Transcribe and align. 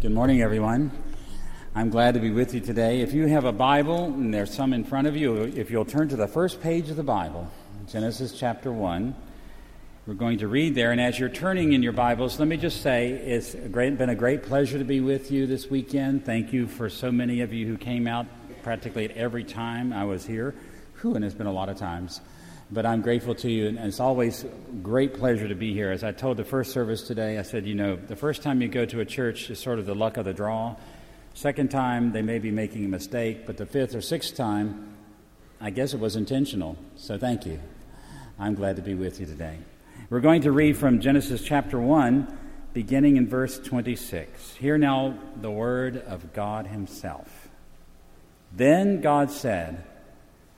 Good 0.00 0.12
morning, 0.12 0.40
everyone. 0.40 0.92
I'm 1.74 1.90
glad 1.90 2.14
to 2.14 2.20
be 2.20 2.30
with 2.30 2.54
you 2.54 2.60
today. 2.60 3.02
If 3.02 3.12
you 3.12 3.26
have 3.26 3.44
a 3.44 3.52
Bible, 3.52 4.06
and 4.06 4.32
there's 4.32 4.50
some 4.50 4.72
in 4.72 4.82
front 4.82 5.06
of 5.06 5.14
you, 5.14 5.42
if 5.42 5.70
you'll 5.70 5.84
turn 5.84 6.08
to 6.08 6.16
the 6.16 6.26
first 6.26 6.62
page 6.62 6.88
of 6.88 6.96
the 6.96 7.02
Bible, 7.02 7.50
Genesis 7.86 8.32
chapter 8.32 8.72
1, 8.72 9.14
we're 10.06 10.14
going 10.14 10.38
to 10.38 10.48
read 10.48 10.74
there. 10.74 10.90
And 10.90 11.02
as 11.02 11.18
you're 11.18 11.28
turning 11.28 11.74
in 11.74 11.82
your 11.82 11.92
Bibles, 11.92 12.38
let 12.38 12.48
me 12.48 12.56
just 12.56 12.80
say 12.80 13.10
it's 13.10 13.54
great, 13.54 13.98
been 13.98 14.08
a 14.08 14.14
great 14.14 14.42
pleasure 14.42 14.78
to 14.78 14.84
be 14.84 15.00
with 15.00 15.30
you 15.30 15.46
this 15.46 15.68
weekend. 15.68 16.24
Thank 16.24 16.50
you 16.50 16.66
for 16.66 16.88
so 16.88 17.12
many 17.12 17.42
of 17.42 17.52
you 17.52 17.66
who 17.66 17.76
came 17.76 18.06
out 18.06 18.24
practically 18.62 19.04
at 19.04 19.14
every 19.18 19.44
time 19.44 19.92
I 19.92 20.04
was 20.04 20.24
here. 20.24 20.54
Whew, 21.02 21.14
and 21.14 21.22
it's 21.22 21.34
been 21.34 21.46
a 21.46 21.52
lot 21.52 21.68
of 21.68 21.76
times 21.76 22.22
but 22.72 22.86
I'm 22.86 23.02
grateful 23.02 23.34
to 23.36 23.50
you, 23.50 23.68
and 23.68 23.78
it's 23.78 23.98
always 23.98 24.44
great 24.82 25.14
pleasure 25.14 25.48
to 25.48 25.54
be 25.54 25.72
here. 25.72 25.90
As 25.90 26.04
I 26.04 26.12
told 26.12 26.36
the 26.36 26.44
first 26.44 26.72
service 26.72 27.02
today, 27.02 27.38
I 27.38 27.42
said, 27.42 27.66
you 27.66 27.74
know, 27.74 27.96
the 27.96 28.14
first 28.14 28.42
time 28.42 28.62
you 28.62 28.68
go 28.68 28.84
to 28.84 29.00
a 29.00 29.04
church 29.04 29.50
is 29.50 29.58
sort 29.58 29.80
of 29.80 29.86
the 29.86 29.94
luck 29.94 30.16
of 30.16 30.24
the 30.24 30.32
draw. 30.32 30.76
Second 31.34 31.70
time, 31.70 32.12
they 32.12 32.22
may 32.22 32.38
be 32.38 32.50
making 32.50 32.84
a 32.84 32.88
mistake, 32.88 33.44
but 33.46 33.56
the 33.56 33.66
fifth 33.66 33.94
or 33.94 34.00
sixth 34.00 34.36
time, 34.36 34.94
I 35.60 35.70
guess 35.70 35.94
it 35.94 36.00
was 36.00 36.14
intentional. 36.14 36.76
So 36.96 37.18
thank 37.18 37.44
you. 37.44 37.60
I'm 38.38 38.54
glad 38.54 38.76
to 38.76 38.82
be 38.82 38.94
with 38.94 39.18
you 39.18 39.26
today. 39.26 39.58
We're 40.08 40.20
going 40.20 40.42
to 40.42 40.52
read 40.52 40.76
from 40.76 41.00
Genesis 41.00 41.42
chapter 41.42 41.78
1, 41.78 42.38
beginning 42.72 43.16
in 43.16 43.28
verse 43.28 43.58
26. 43.58 44.54
Hear 44.54 44.78
now 44.78 45.18
the 45.40 45.50
word 45.50 45.96
of 45.96 46.32
God 46.32 46.68
Himself. 46.68 47.48
Then 48.52 49.00
God 49.00 49.30
said, 49.30 49.84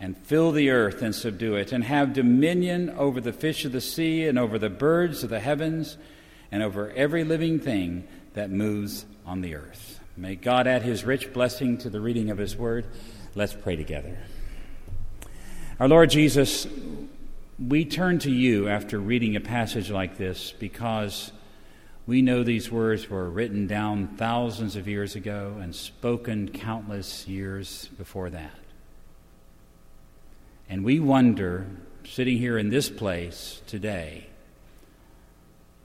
and 0.00 0.16
fill 0.16 0.50
the 0.50 0.70
earth 0.70 1.02
and 1.02 1.14
subdue 1.14 1.54
it, 1.54 1.72
and 1.72 1.84
have 1.84 2.14
dominion 2.14 2.90
over 2.90 3.20
the 3.20 3.32
fish 3.32 3.64
of 3.64 3.72
the 3.72 3.80
sea, 3.80 4.26
and 4.26 4.38
over 4.38 4.58
the 4.58 4.70
birds 4.70 5.22
of 5.22 5.30
the 5.30 5.40
heavens, 5.40 5.98
and 6.50 6.62
over 6.62 6.90
every 6.92 7.22
living 7.22 7.60
thing 7.60 8.08
that 8.32 8.50
moves 8.50 9.04
on 9.26 9.42
the 9.42 9.54
earth. 9.54 10.00
May 10.16 10.36
God 10.36 10.66
add 10.66 10.82
his 10.82 11.04
rich 11.04 11.32
blessing 11.32 11.78
to 11.78 11.90
the 11.90 12.00
reading 12.00 12.30
of 12.30 12.38
his 12.38 12.56
word. 12.56 12.86
Let's 13.34 13.52
pray 13.54 13.76
together. 13.76 14.18
Our 15.78 15.88
Lord 15.88 16.10
Jesus, 16.10 16.66
we 17.58 17.84
turn 17.84 18.18
to 18.20 18.30
you 18.30 18.68
after 18.68 18.98
reading 18.98 19.36
a 19.36 19.40
passage 19.40 19.90
like 19.90 20.16
this 20.16 20.52
because 20.58 21.32
we 22.06 22.22
know 22.22 22.42
these 22.42 22.70
words 22.70 23.08
were 23.08 23.30
written 23.30 23.66
down 23.66 24.08
thousands 24.16 24.76
of 24.76 24.88
years 24.88 25.14
ago 25.14 25.58
and 25.60 25.74
spoken 25.74 26.50
countless 26.50 27.28
years 27.28 27.88
before 27.96 28.30
that. 28.30 28.59
And 30.70 30.84
we 30.84 31.00
wonder, 31.00 31.66
sitting 32.04 32.38
here 32.38 32.56
in 32.56 32.70
this 32.70 32.88
place 32.88 33.60
today, 33.66 34.28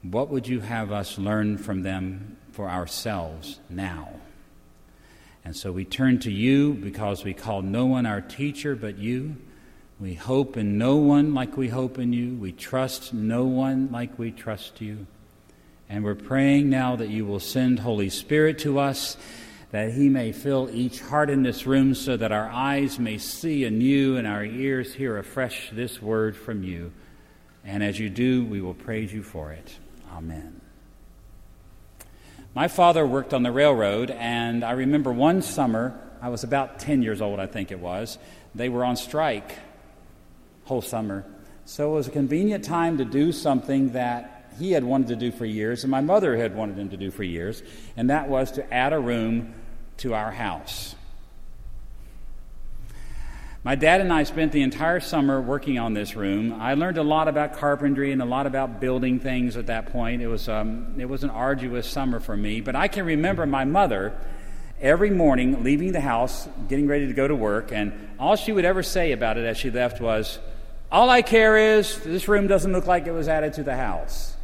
what 0.02 0.28
would 0.28 0.46
you 0.46 0.60
have 0.60 0.92
us 0.92 1.18
learn 1.18 1.58
from 1.58 1.82
them 1.82 2.36
for 2.52 2.70
ourselves 2.70 3.58
now? 3.68 4.10
And 5.44 5.56
so 5.56 5.72
we 5.72 5.84
turn 5.84 6.20
to 6.20 6.30
you 6.30 6.72
because 6.72 7.24
we 7.24 7.34
call 7.34 7.62
no 7.62 7.86
one 7.86 8.06
our 8.06 8.20
teacher 8.20 8.76
but 8.76 8.96
you. 8.96 9.34
We 9.98 10.14
hope 10.14 10.56
in 10.56 10.78
no 10.78 10.94
one 10.94 11.34
like 11.34 11.56
we 11.56 11.66
hope 11.66 11.98
in 11.98 12.12
you. 12.12 12.36
We 12.36 12.52
trust 12.52 13.12
no 13.12 13.42
one 13.42 13.90
like 13.90 14.16
we 14.20 14.30
trust 14.30 14.80
you. 14.80 15.08
And 15.88 16.04
we're 16.04 16.14
praying 16.14 16.70
now 16.70 16.94
that 16.94 17.10
you 17.10 17.26
will 17.26 17.40
send 17.40 17.80
Holy 17.80 18.08
Spirit 18.08 18.60
to 18.60 18.78
us 18.78 19.16
that 19.76 19.92
he 19.92 20.08
may 20.08 20.32
fill 20.32 20.70
each 20.72 21.02
heart 21.02 21.28
in 21.28 21.42
this 21.42 21.66
room 21.66 21.94
so 21.94 22.16
that 22.16 22.32
our 22.32 22.48
eyes 22.48 22.98
may 22.98 23.18
see 23.18 23.62
anew 23.62 24.16
and 24.16 24.26
our 24.26 24.42
ears 24.42 24.94
hear 24.94 25.18
afresh 25.18 25.68
this 25.70 26.00
word 26.00 26.34
from 26.34 26.62
you. 26.62 26.90
And 27.62 27.82
as 27.82 27.98
you 27.98 28.08
do, 28.08 28.42
we 28.46 28.62
will 28.62 28.72
praise 28.72 29.12
you 29.12 29.22
for 29.22 29.52
it. 29.52 29.76
Amen. 30.10 30.62
My 32.54 32.68
father 32.68 33.06
worked 33.06 33.34
on 33.34 33.42
the 33.42 33.52
railroad, 33.52 34.10
and 34.10 34.64
I 34.64 34.70
remember 34.70 35.12
one 35.12 35.42
summer, 35.42 36.00
I 36.22 36.30
was 36.30 36.42
about 36.42 36.78
10 36.78 37.02
years 37.02 37.20
old, 37.20 37.38
I 37.38 37.46
think 37.46 37.70
it 37.70 37.78
was, 37.78 38.16
they 38.54 38.70
were 38.70 38.82
on 38.82 38.96
strike 38.96 39.58
whole 40.64 40.80
summer. 40.80 41.26
So 41.66 41.90
it 41.90 41.96
was 41.96 42.08
a 42.08 42.12
convenient 42.12 42.64
time 42.64 42.96
to 42.96 43.04
do 43.04 43.30
something 43.30 43.90
that 43.90 44.54
he 44.58 44.72
had 44.72 44.84
wanted 44.84 45.08
to 45.08 45.16
do 45.16 45.32
for 45.32 45.44
years, 45.44 45.84
and 45.84 45.90
my 45.90 46.00
mother 46.00 46.34
had 46.34 46.56
wanted 46.56 46.78
him 46.78 46.88
to 46.88 46.96
do 46.96 47.10
for 47.10 47.24
years, 47.24 47.62
and 47.94 48.08
that 48.08 48.30
was 48.30 48.52
to 48.52 48.72
add 48.72 48.94
a 48.94 48.98
room 48.98 49.52
to 49.98 50.14
our 50.14 50.32
house. 50.32 50.94
My 53.66 53.74
dad 53.74 54.00
and 54.00 54.12
I 54.12 54.22
spent 54.22 54.52
the 54.52 54.62
entire 54.62 55.00
summer 55.00 55.40
working 55.40 55.76
on 55.76 55.92
this 55.92 56.14
room. 56.14 56.52
I 56.60 56.74
learned 56.74 56.98
a 56.98 57.02
lot 57.02 57.26
about 57.26 57.54
carpentry 57.54 58.12
and 58.12 58.22
a 58.22 58.24
lot 58.24 58.46
about 58.46 58.78
building 58.78 59.18
things 59.18 59.56
at 59.56 59.66
that 59.66 59.90
point. 59.90 60.22
It 60.22 60.28
was, 60.28 60.48
um, 60.48 60.94
it 60.98 61.06
was 61.06 61.24
an 61.24 61.30
arduous 61.30 61.90
summer 61.90 62.20
for 62.20 62.36
me, 62.36 62.60
but 62.60 62.76
I 62.76 62.86
can 62.86 63.04
remember 63.04 63.44
my 63.44 63.64
mother 63.64 64.16
every 64.80 65.10
morning 65.10 65.64
leaving 65.64 65.90
the 65.90 66.00
house, 66.00 66.48
getting 66.68 66.86
ready 66.86 67.08
to 67.08 67.12
go 67.12 67.26
to 67.26 67.34
work, 67.34 67.72
and 67.72 67.92
all 68.20 68.36
she 68.36 68.52
would 68.52 68.64
ever 68.64 68.84
say 68.84 69.10
about 69.10 69.36
it 69.36 69.44
as 69.44 69.56
she 69.56 69.72
left 69.72 70.00
was, 70.00 70.38
All 70.92 71.10
I 71.10 71.22
care 71.22 71.56
is 71.56 71.98
this 72.04 72.28
room 72.28 72.46
doesn't 72.46 72.72
look 72.72 72.86
like 72.86 73.08
it 73.08 73.12
was 73.12 73.26
added 73.26 73.54
to 73.54 73.64
the 73.64 73.76
house. 73.76 74.35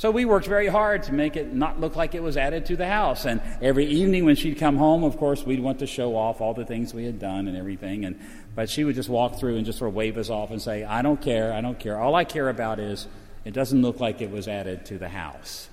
So 0.00 0.10
we 0.10 0.24
worked 0.24 0.46
very 0.46 0.66
hard 0.66 1.02
to 1.02 1.12
make 1.12 1.36
it 1.36 1.52
not 1.52 1.78
look 1.78 1.94
like 1.94 2.14
it 2.14 2.22
was 2.22 2.38
added 2.38 2.64
to 2.64 2.76
the 2.76 2.86
house. 2.86 3.26
And 3.26 3.42
every 3.60 3.84
evening 3.84 4.24
when 4.24 4.34
she'd 4.34 4.56
come 4.56 4.78
home, 4.78 5.04
of 5.04 5.18
course, 5.18 5.44
we'd 5.44 5.60
want 5.60 5.80
to 5.80 5.86
show 5.86 6.16
off 6.16 6.40
all 6.40 6.54
the 6.54 6.64
things 6.64 6.94
we 6.94 7.04
had 7.04 7.18
done 7.18 7.46
and 7.48 7.54
everything. 7.54 8.06
And, 8.06 8.18
but 8.54 8.70
she 8.70 8.82
would 8.82 8.94
just 8.94 9.10
walk 9.10 9.38
through 9.38 9.58
and 9.58 9.66
just 9.66 9.76
sort 9.78 9.90
of 9.90 9.94
wave 9.94 10.16
us 10.16 10.30
off 10.30 10.52
and 10.52 10.62
say, 10.62 10.84
I 10.84 11.02
don't 11.02 11.20
care, 11.20 11.52
I 11.52 11.60
don't 11.60 11.78
care. 11.78 12.00
All 12.00 12.14
I 12.14 12.24
care 12.24 12.48
about 12.48 12.78
is 12.80 13.08
it 13.44 13.52
doesn't 13.52 13.82
look 13.82 14.00
like 14.00 14.22
it 14.22 14.30
was 14.30 14.48
added 14.48 14.86
to 14.86 14.96
the 14.96 15.10
house. 15.10 15.68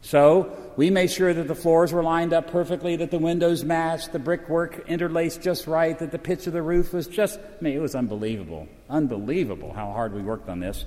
So 0.00 0.56
we 0.76 0.90
made 0.90 1.12
sure 1.12 1.32
that 1.32 1.46
the 1.46 1.54
floors 1.54 1.92
were 1.92 2.02
lined 2.02 2.32
up 2.32 2.50
perfectly, 2.50 2.96
that 2.96 3.12
the 3.12 3.20
windows 3.20 3.62
matched, 3.62 4.10
the 4.10 4.18
brickwork 4.18 4.88
interlaced 4.88 5.40
just 5.40 5.68
right, 5.68 5.96
that 6.00 6.10
the 6.10 6.18
pitch 6.18 6.48
of 6.48 6.52
the 6.52 6.62
roof 6.62 6.92
was 6.92 7.06
just, 7.06 7.38
I 7.38 7.62
mean, 7.62 7.76
it 7.76 7.80
was 7.80 7.94
unbelievable. 7.94 8.66
Unbelievable 8.90 9.72
how 9.72 9.92
hard 9.92 10.14
we 10.14 10.20
worked 10.20 10.48
on 10.48 10.58
this. 10.58 10.84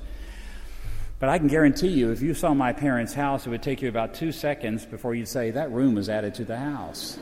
But 1.26 1.32
I 1.32 1.40
can 1.40 1.48
guarantee 1.48 1.88
you, 1.88 2.12
if 2.12 2.22
you 2.22 2.36
saw 2.36 2.54
my 2.54 2.72
parents' 2.72 3.16
house, 3.16 3.48
it 3.48 3.50
would 3.50 3.64
take 3.64 3.82
you 3.82 3.90
about 3.90 4.14
two 4.14 4.32
seconds 4.32 4.86
before 4.86 5.16
you'd 5.16 5.28
say, 5.28 5.50
that 5.50 5.72
room 5.72 5.96
was 5.96 6.08
added 6.08 6.36
to 6.36 6.46
the 6.46 6.56
house. 6.56 7.18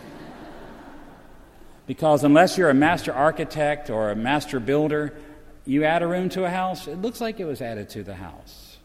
because 1.87 2.25
unless 2.25 2.57
you're 2.57 2.69
a 2.69 2.73
master 2.73 3.13
architect 3.13 3.89
or 3.89 4.11
a 4.11 4.15
master 4.17 4.59
builder, 4.59 5.15
you 5.63 5.85
add 5.85 6.03
a 6.03 6.07
room 6.07 6.27
to 6.31 6.43
a 6.43 6.49
house, 6.49 6.85
it 6.89 7.01
looks 7.01 7.21
like 7.21 7.39
it 7.39 7.45
was 7.45 7.61
added 7.61 7.87
to 7.91 8.03
the 8.03 8.15
house. 8.15 8.75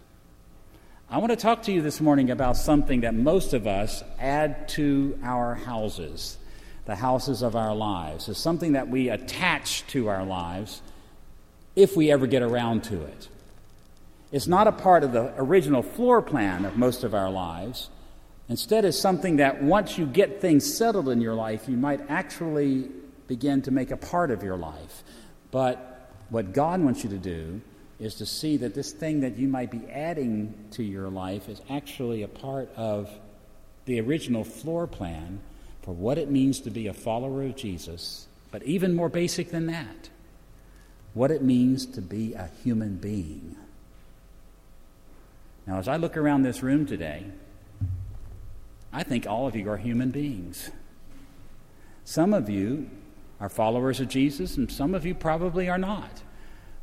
I 1.11 1.19
want 1.19 1.31
to 1.31 1.37
talk 1.37 1.65
to 1.65 1.73
you 1.73 1.83
this 1.83 2.01
morning 2.01 2.31
about 2.31 2.57
something 2.57 3.01
that 3.01 3.17
most 3.17 3.55
of 3.55 3.67
us 3.67 4.05
add 4.21 4.69
to 4.69 5.19
our 5.25 5.57
houses, 5.57 6.39
the 6.85 6.95
houses 6.95 7.43
of 7.43 7.57
our 7.57 7.75
lives. 7.75 8.29
It's 8.29 8.39
something 8.39 8.75
that 8.75 8.87
we 8.87 9.09
attach 9.09 9.85
to 9.89 10.11
our 10.11 10.25
lives 10.25 10.81
if 11.75 11.97
we 11.97 12.13
ever 12.13 12.29
get 12.29 12.43
around 12.43 12.85
to 12.85 13.03
it. 13.03 13.29
It's 14.31 14.47
not 14.47 14.67
a 14.67 14.73
part 14.73 15.05
of 15.05 15.13
the 15.13 15.33
original 15.39 15.83
floor 15.83 16.21
plan 16.21 16.65
of 16.65 16.77
most 16.77 17.03
of 17.03 17.15
our 17.15 17.31
lives. 17.31 17.89
Instead, 18.49 18.85
it's 18.85 18.99
something 18.99 19.37
that 19.37 19.63
once 19.63 19.97
you 19.97 20.07
get 20.07 20.41
things 20.41 20.77
settled 20.77 21.09
in 21.09 21.21
your 21.21 21.35
life, 21.35 21.69
you 21.69 21.77
might 21.77 22.11
actually 22.11 22.91
begin 23.27 23.63
to 23.63 23.71
make 23.71 23.91
a 23.91 23.97
part 23.97 24.31
of 24.31 24.43
your 24.43 24.57
life. 24.57 25.03
But 25.51 26.11
what 26.29 26.53
God 26.53 26.81
wants 26.81 27.05
you 27.05 27.11
to 27.11 27.19
do 27.19 27.61
is 27.99 28.17
to 28.17 28.27
see 28.27 28.59
that 28.59 28.75
this 28.75 28.93
thing 28.93 29.21
that 29.21 29.39
you 29.39 29.49
might 29.49 29.71
be 29.71 29.87
adding 29.91 30.55
to 30.73 30.83
your 30.83 31.09
life 31.09 31.49
is 31.49 31.61
actually 31.69 32.23
a 32.23 32.29
part 32.29 32.71
of 32.77 33.11
the 33.87 34.01
original 34.01 34.45
floor 34.45 34.87
plan 34.87 35.41
for 35.83 35.95
what 35.95 36.19
it 36.19 36.31
means 36.31 36.61
to 36.61 36.71
be 36.71 36.87
a 36.87 36.93
follower 36.93 37.45
of 37.45 37.57
Jesus, 37.57 38.29
but 38.51 38.63
even 38.63 38.95
more 38.95 39.09
basic 39.09 39.51
than 39.51 39.67
that, 39.67 40.11
what 41.15 41.31
it 41.31 41.43
means 41.43 41.87
to 41.87 42.03
be 42.03 42.35
a 42.35 42.51
human 42.63 42.97
being. 42.97 43.57
Now, 45.69 45.79
as 45.79 45.87
I 45.87 45.97
look 45.97 46.17
around 46.17 46.43
this 46.43 46.63
room 46.63 46.87
today, 46.87 47.27
I 48.91 49.03
think 49.03 49.27
all 49.27 49.47
of 49.47 49.55
you 49.55 49.69
are 49.69 49.77
human 49.77 50.11
beings. 50.11 50.71
Some 52.05 52.33
of 52.33 52.49
you 52.49 52.89
are 53.39 53.51
followers 53.51 54.01
of 54.01 54.09
Jesus, 54.09 54.57
and 54.57 54.73
some 54.73 54.95
of 54.95 55.05
you 55.05 55.15
probably 55.15 55.69
are 55.69 55.77
not. 55.77 56.23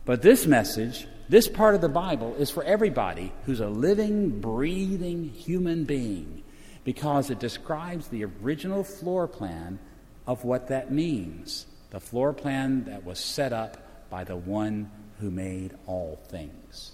But 0.06 0.22
this 0.22 0.46
message, 0.46 1.08
this 1.28 1.48
part 1.48 1.74
of 1.74 1.82
the 1.82 1.90
Bible, 1.90 2.36
is 2.38 2.52
for 2.52 2.64
everybody 2.64 3.34
who's 3.48 3.60
a 3.60 3.70
living, 3.70 4.40
breathing 4.40 5.30
human 5.30 5.86
being. 5.86 6.44
because 6.86 7.32
it 7.32 7.40
describes 7.40 8.08
the 8.08 8.24
original 8.24 8.84
floor 8.84 9.28
plan 9.28 9.80
of 10.26 10.46
what 10.46 10.68
that 10.70 10.92
means 10.92 11.66
the 11.90 12.00
floor 12.00 12.34
plan 12.34 12.84
that 12.86 13.06
was 13.06 13.18
set 13.18 13.54
up 13.54 14.10
by 14.10 14.24
the 14.24 14.36
one 14.36 14.92
who 15.20 15.32
made 15.32 15.74
all 15.88 16.20
things. 16.28 16.92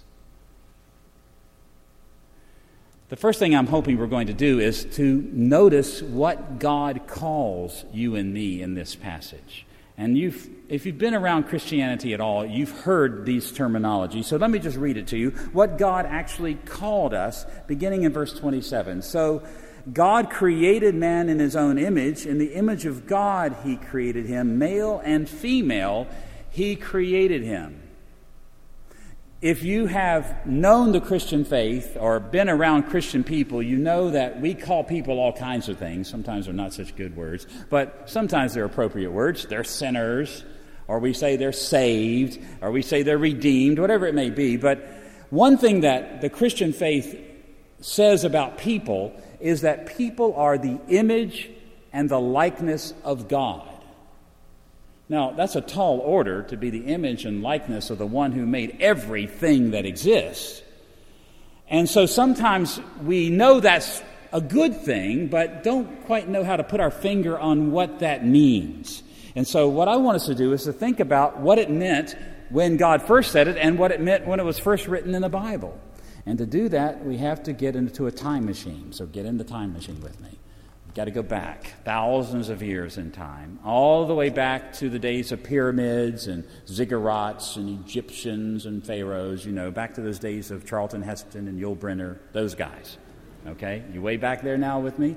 The 3.12 3.18
first 3.18 3.38
thing 3.38 3.54
I'm 3.54 3.66
hoping 3.66 3.98
we're 3.98 4.06
going 4.06 4.28
to 4.28 4.32
do 4.32 4.58
is 4.58 4.86
to 4.96 5.28
notice 5.34 6.00
what 6.00 6.58
God 6.58 7.06
calls 7.06 7.84
you 7.92 8.16
and 8.16 8.32
me 8.32 8.62
in 8.62 8.72
this 8.72 8.94
passage. 8.94 9.66
And 9.98 10.16
you've, 10.16 10.48
if 10.70 10.86
you've 10.86 10.96
been 10.96 11.14
around 11.14 11.42
Christianity 11.44 12.14
at 12.14 12.22
all, 12.22 12.46
you've 12.46 12.70
heard 12.70 13.26
these 13.26 13.52
terminologies. 13.52 14.24
So 14.24 14.38
let 14.38 14.50
me 14.50 14.58
just 14.58 14.78
read 14.78 14.96
it 14.96 15.08
to 15.08 15.18
you. 15.18 15.32
What 15.52 15.76
God 15.76 16.06
actually 16.06 16.54
called 16.54 17.12
us, 17.12 17.44
beginning 17.66 18.04
in 18.04 18.14
verse 18.14 18.32
27. 18.32 19.02
So 19.02 19.42
God 19.92 20.30
created 20.30 20.94
man 20.94 21.28
in 21.28 21.38
his 21.38 21.54
own 21.54 21.76
image. 21.76 22.24
In 22.24 22.38
the 22.38 22.54
image 22.54 22.86
of 22.86 23.06
God, 23.06 23.54
he 23.62 23.76
created 23.76 24.24
him. 24.24 24.56
Male 24.58 25.02
and 25.04 25.28
female, 25.28 26.06
he 26.48 26.76
created 26.76 27.42
him 27.42 27.81
if 29.42 29.64
you 29.64 29.86
have 29.86 30.46
known 30.46 30.92
the 30.92 31.00
Christian 31.00 31.44
faith 31.44 31.96
or 31.98 32.20
been 32.20 32.48
around 32.48 32.84
Christian 32.84 33.24
people, 33.24 33.60
you 33.60 33.76
know 33.76 34.10
that 34.10 34.40
we 34.40 34.54
call 34.54 34.84
people 34.84 35.18
all 35.18 35.32
kinds 35.32 35.68
of 35.68 35.78
things. 35.78 36.08
Sometimes 36.08 36.44
they're 36.44 36.54
not 36.54 36.72
such 36.72 36.94
good 36.94 37.16
words, 37.16 37.48
but 37.68 38.08
sometimes 38.08 38.54
they're 38.54 38.64
appropriate 38.64 39.10
words. 39.10 39.44
They're 39.46 39.64
sinners, 39.64 40.44
or 40.86 41.00
we 41.00 41.12
say 41.12 41.34
they're 41.34 41.50
saved, 41.50 42.38
or 42.60 42.70
we 42.70 42.82
say 42.82 43.02
they're 43.02 43.18
redeemed, 43.18 43.80
whatever 43.80 44.06
it 44.06 44.14
may 44.14 44.30
be. 44.30 44.56
But 44.56 44.78
one 45.30 45.58
thing 45.58 45.80
that 45.80 46.20
the 46.20 46.30
Christian 46.30 46.72
faith 46.72 47.18
says 47.80 48.22
about 48.22 48.58
people 48.58 49.12
is 49.40 49.62
that 49.62 49.96
people 49.96 50.36
are 50.36 50.56
the 50.56 50.78
image 50.86 51.50
and 51.92 52.08
the 52.08 52.20
likeness 52.20 52.94
of 53.02 53.26
God. 53.26 53.68
Now, 55.12 55.30
that's 55.30 55.56
a 55.56 55.60
tall 55.60 55.98
order 55.98 56.42
to 56.44 56.56
be 56.56 56.70
the 56.70 56.86
image 56.86 57.26
and 57.26 57.42
likeness 57.42 57.90
of 57.90 57.98
the 57.98 58.06
one 58.06 58.32
who 58.32 58.46
made 58.46 58.78
everything 58.80 59.72
that 59.72 59.84
exists. 59.84 60.62
And 61.68 61.86
so 61.86 62.06
sometimes 62.06 62.80
we 63.02 63.28
know 63.28 63.60
that's 63.60 64.02
a 64.32 64.40
good 64.40 64.80
thing, 64.80 65.26
but 65.26 65.64
don't 65.64 66.02
quite 66.06 66.30
know 66.30 66.44
how 66.44 66.56
to 66.56 66.64
put 66.64 66.80
our 66.80 66.90
finger 66.90 67.38
on 67.38 67.72
what 67.72 67.98
that 67.98 68.24
means. 68.24 69.02
And 69.36 69.46
so, 69.46 69.68
what 69.68 69.86
I 69.86 69.96
want 69.96 70.16
us 70.16 70.24
to 70.28 70.34
do 70.34 70.54
is 70.54 70.64
to 70.64 70.72
think 70.72 70.98
about 70.98 71.38
what 71.40 71.58
it 71.58 71.68
meant 71.68 72.16
when 72.48 72.78
God 72.78 73.02
first 73.02 73.32
said 73.32 73.48
it 73.48 73.58
and 73.58 73.78
what 73.78 73.92
it 73.92 74.00
meant 74.00 74.26
when 74.26 74.40
it 74.40 74.44
was 74.44 74.58
first 74.58 74.88
written 74.88 75.14
in 75.14 75.20
the 75.20 75.28
Bible. 75.28 75.78
And 76.24 76.38
to 76.38 76.46
do 76.46 76.70
that, 76.70 77.04
we 77.04 77.18
have 77.18 77.42
to 77.42 77.52
get 77.52 77.76
into 77.76 78.06
a 78.06 78.10
time 78.10 78.46
machine. 78.46 78.94
So, 78.94 79.04
get 79.04 79.26
in 79.26 79.36
the 79.36 79.44
time 79.44 79.74
machine 79.74 80.00
with 80.00 80.18
me. 80.22 80.38
Got 80.94 81.04
to 81.06 81.10
go 81.10 81.22
back 81.22 81.72
thousands 81.84 82.50
of 82.50 82.62
years 82.62 82.98
in 82.98 83.12
time, 83.12 83.58
all 83.64 84.06
the 84.06 84.14
way 84.14 84.28
back 84.28 84.74
to 84.74 84.90
the 84.90 84.98
days 84.98 85.32
of 85.32 85.42
pyramids 85.42 86.26
and 86.26 86.44
ziggurats 86.66 87.56
and 87.56 87.80
Egyptians 87.86 88.66
and 88.66 88.84
pharaohs, 88.84 89.46
you 89.46 89.52
know, 89.52 89.70
back 89.70 89.94
to 89.94 90.02
those 90.02 90.18
days 90.18 90.50
of 90.50 90.66
Charlton 90.66 91.00
Heston 91.00 91.48
and 91.48 91.58
Yul 91.58 91.76
Brynner, 91.76 92.18
those 92.32 92.54
guys. 92.54 92.98
Okay? 93.46 93.82
You 93.92 94.02
way 94.02 94.18
back 94.18 94.42
there 94.42 94.58
now 94.58 94.80
with 94.80 94.98
me? 94.98 95.16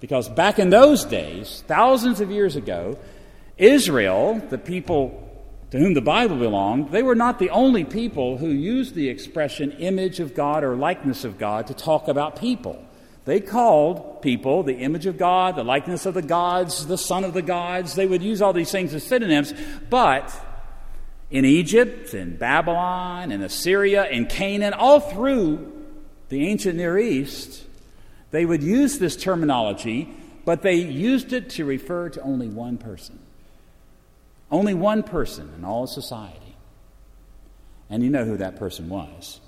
Because 0.00 0.28
back 0.28 0.58
in 0.58 0.68
those 0.68 1.04
days, 1.04 1.64
thousands 1.66 2.20
of 2.20 2.30
years 2.30 2.56
ago, 2.56 2.98
Israel, 3.56 4.40
the 4.50 4.58
people 4.58 5.26
to 5.70 5.78
whom 5.78 5.94
the 5.94 6.00
Bible 6.00 6.36
belonged, 6.36 6.90
they 6.90 7.02
were 7.02 7.14
not 7.14 7.38
the 7.38 7.50
only 7.50 7.84
people 7.84 8.38
who 8.38 8.48
used 8.48 8.94
the 8.94 9.08
expression 9.08 9.72
image 9.72 10.18
of 10.18 10.34
God 10.34 10.64
or 10.64 10.74
likeness 10.74 11.24
of 11.24 11.38
God 11.38 11.68
to 11.68 11.74
talk 11.74 12.08
about 12.08 12.40
people. 12.40 12.84
They 13.24 13.40
called 13.40 14.22
people 14.22 14.62
the 14.62 14.78
image 14.78 15.06
of 15.06 15.18
God, 15.18 15.56
the 15.56 15.64
likeness 15.64 16.06
of 16.06 16.14
the 16.14 16.22
gods, 16.22 16.86
the 16.86 16.98
son 16.98 17.24
of 17.24 17.34
the 17.34 17.42
gods. 17.42 17.94
They 17.94 18.06
would 18.06 18.22
use 18.22 18.40
all 18.40 18.52
these 18.52 18.72
things 18.72 18.94
as 18.94 19.04
synonyms. 19.04 19.52
But 19.90 20.34
in 21.30 21.44
Egypt, 21.44 22.14
in 22.14 22.36
Babylon, 22.36 23.30
in 23.30 23.42
Assyria, 23.42 24.08
in 24.08 24.26
Canaan, 24.26 24.72
all 24.72 25.00
through 25.00 25.72
the 26.28 26.48
ancient 26.48 26.76
Near 26.76 26.98
East, 26.98 27.64
they 28.30 28.46
would 28.46 28.62
use 28.62 28.98
this 28.98 29.16
terminology, 29.16 30.14
but 30.44 30.62
they 30.62 30.74
used 30.74 31.32
it 31.32 31.50
to 31.50 31.64
refer 31.64 32.08
to 32.08 32.20
only 32.22 32.48
one 32.48 32.78
person. 32.78 33.18
Only 34.50 34.74
one 34.74 35.02
person 35.02 35.52
in 35.56 35.64
all 35.64 35.86
society. 35.86 36.56
And 37.88 38.02
you 38.02 38.10
know 38.10 38.24
who 38.24 38.36
that 38.38 38.56
person 38.56 38.88
was. 38.88 39.40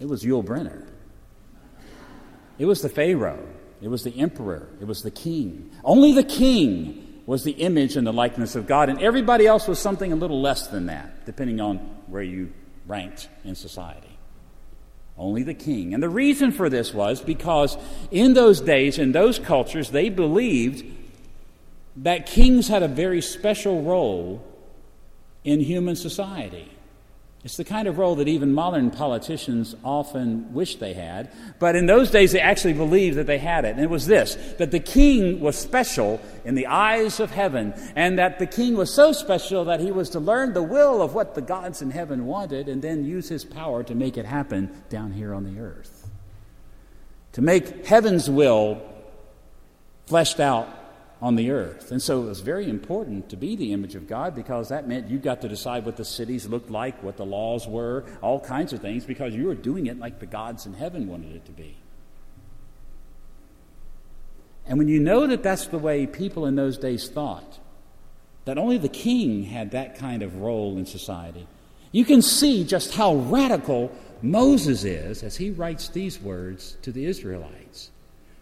It 0.00 0.08
was 0.08 0.24
Yul 0.24 0.44
Brynner. 0.44 0.86
It 2.58 2.66
was 2.66 2.82
the 2.82 2.88
Pharaoh, 2.88 3.46
it 3.82 3.88
was 3.88 4.04
the 4.04 4.18
emperor, 4.18 4.68
it 4.80 4.86
was 4.86 5.02
the 5.02 5.10
king. 5.10 5.70
Only 5.84 6.12
the 6.12 6.24
king 6.24 7.22
was 7.26 7.44
the 7.44 7.52
image 7.52 7.96
and 7.96 8.06
the 8.06 8.12
likeness 8.12 8.54
of 8.54 8.66
God, 8.66 8.88
and 8.88 9.02
everybody 9.02 9.46
else 9.46 9.66
was 9.66 9.78
something 9.78 10.12
a 10.12 10.16
little 10.16 10.40
less 10.40 10.68
than 10.68 10.86
that, 10.86 11.26
depending 11.26 11.60
on 11.60 11.76
where 12.06 12.22
you 12.22 12.52
ranked 12.86 13.28
in 13.44 13.54
society. 13.54 14.16
Only 15.18 15.42
the 15.42 15.54
king. 15.54 15.94
And 15.94 16.02
the 16.02 16.08
reason 16.08 16.52
for 16.52 16.68
this 16.68 16.92
was 16.92 17.20
because 17.20 17.76
in 18.10 18.34
those 18.34 18.60
days, 18.60 18.98
in 18.98 19.12
those 19.12 19.38
cultures, 19.38 19.90
they 19.90 20.08
believed 20.08 20.84
that 21.96 22.26
kings 22.26 22.68
had 22.68 22.82
a 22.82 22.88
very 22.88 23.22
special 23.22 23.82
role 23.82 24.44
in 25.42 25.60
human 25.60 25.96
society. 25.96 26.70
It's 27.46 27.56
the 27.56 27.62
kind 27.62 27.86
of 27.86 27.98
role 27.98 28.16
that 28.16 28.26
even 28.26 28.52
modern 28.52 28.90
politicians 28.90 29.76
often 29.84 30.52
wish 30.52 30.76
they 30.76 30.94
had. 30.94 31.30
But 31.60 31.76
in 31.76 31.86
those 31.86 32.10
days, 32.10 32.32
they 32.32 32.40
actually 32.40 32.72
believed 32.72 33.16
that 33.18 33.28
they 33.28 33.38
had 33.38 33.64
it. 33.64 33.76
And 33.76 33.80
it 33.80 33.88
was 33.88 34.08
this 34.08 34.34
that 34.58 34.72
the 34.72 34.80
king 34.80 35.38
was 35.38 35.54
special 35.56 36.20
in 36.44 36.56
the 36.56 36.66
eyes 36.66 37.20
of 37.20 37.30
heaven, 37.30 37.72
and 37.94 38.18
that 38.18 38.40
the 38.40 38.48
king 38.48 38.76
was 38.76 38.92
so 38.92 39.12
special 39.12 39.64
that 39.66 39.78
he 39.78 39.92
was 39.92 40.10
to 40.10 40.18
learn 40.18 40.54
the 40.54 40.62
will 40.62 41.00
of 41.00 41.14
what 41.14 41.36
the 41.36 41.40
gods 41.40 41.82
in 41.82 41.92
heaven 41.92 42.26
wanted 42.26 42.68
and 42.68 42.82
then 42.82 43.04
use 43.04 43.28
his 43.28 43.44
power 43.44 43.84
to 43.84 43.94
make 43.94 44.16
it 44.16 44.26
happen 44.26 44.82
down 44.88 45.12
here 45.12 45.32
on 45.32 45.44
the 45.44 45.60
earth. 45.60 46.10
To 47.34 47.42
make 47.42 47.86
heaven's 47.86 48.28
will 48.28 48.82
fleshed 50.06 50.40
out 50.40 50.68
on 51.20 51.36
the 51.36 51.50
earth. 51.50 51.90
And 51.90 52.02
so 52.02 52.22
it 52.22 52.26
was 52.26 52.40
very 52.40 52.68
important 52.68 53.30
to 53.30 53.36
be 53.36 53.56
the 53.56 53.72
image 53.72 53.94
of 53.94 54.06
God 54.06 54.34
because 54.34 54.68
that 54.68 54.86
meant 54.86 55.08
you 55.08 55.18
got 55.18 55.40
to 55.42 55.48
decide 55.48 55.86
what 55.86 55.96
the 55.96 56.04
cities 56.04 56.46
looked 56.46 56.70
like, 56.70 57.02
what 57.02 57.16
the 57.16 57.24
laws 57.24 57.66
were, 57.66 58.04
all 58.20 58.38
kinds 58.40 58.72
of 58.72 58.80
things, 58.80 59.04
because 59.04 59.34
you 59.34 59.46
were 59.46 59.54
doing 59.54 59.86
it 59.86 59.98
like 59.98 60.18
the 60.18 60.26
gods 60.26 60.66
in 60.66 60.74
heaven 60.74 61.08
wanted 61.08 61.34
it 61.34 61.46
to 61.46 61.52
be. 61.52 61.76
And 64.66 64.78
when 64.78 64.88
you 64.88 65.00
know 65.00 65.26
that 65.26 65.42
that's 65.42 65.66
the 65.68 65.78
way 65.78 66.06
people 66.06 66.44
in 66.44 66.56
those 66.56 66.76
days 66.76 67.08
thought, 67.08 67.60
that 68.44 68.58
only 68.58 68.78
the 68.78 68.88
king 68.88 69.44
had 69.44 69.70
that 69.70 69.96
kind 69.96 70.22
of 70.22 70.36
role 70.36 70.76
in 70.76 70.86
society, 70.86 71.46
you 71.92 72.04
can 72.04 72.20
see 72.20 72.64
just 72.64 72.94
how 72.94 73.14
radical 73.14 73.90
Moses 74.22 74.84
is 74.84 75.22
as 75.22 75.36
he 75.36 75.50
writes 75.50 75.88
these 75.88 76.20
words 76.20 76.76
to 76.82 76.92
the 76.92 77.06
Israelites. 77.06 77.90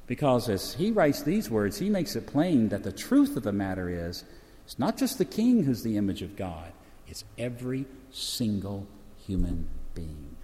Because 0.06 0.48
as 0.48 0.74
he 0.74 0.90
writes 0.90 1.22
these 1.22 1.50
words, 1.50 1.78
he 1.78 1.88
makes 1.88 2.14
it 2.14 2.26
plain 2.26 2.68
that 2.68 2.82
the 2.82 2.92
truth 2.92 3.36
of 3.36 3.42
the 3.42 3.52
matter 3.52 3.88
is 3.88 4.24
it's 4.64 4.78
not 4.78 4.96
just 4.96 5.18
the 5.18 5.24
king 5.24 5.62
who's 5.62 5.82
the 5.82 5.96
image 5.96 6.22
of 6.22 6.36
God, 6.36 6.72
it's 7.06 7.24
every 7.38 7.86
single 8.10 8.86
human 9.26 9.68
being. 9.94 10.36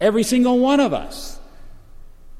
Every 0.00 0.22
single 0.22 0.58
one 0.58 0.80
of 0.80 0.92
us 0.92 1.38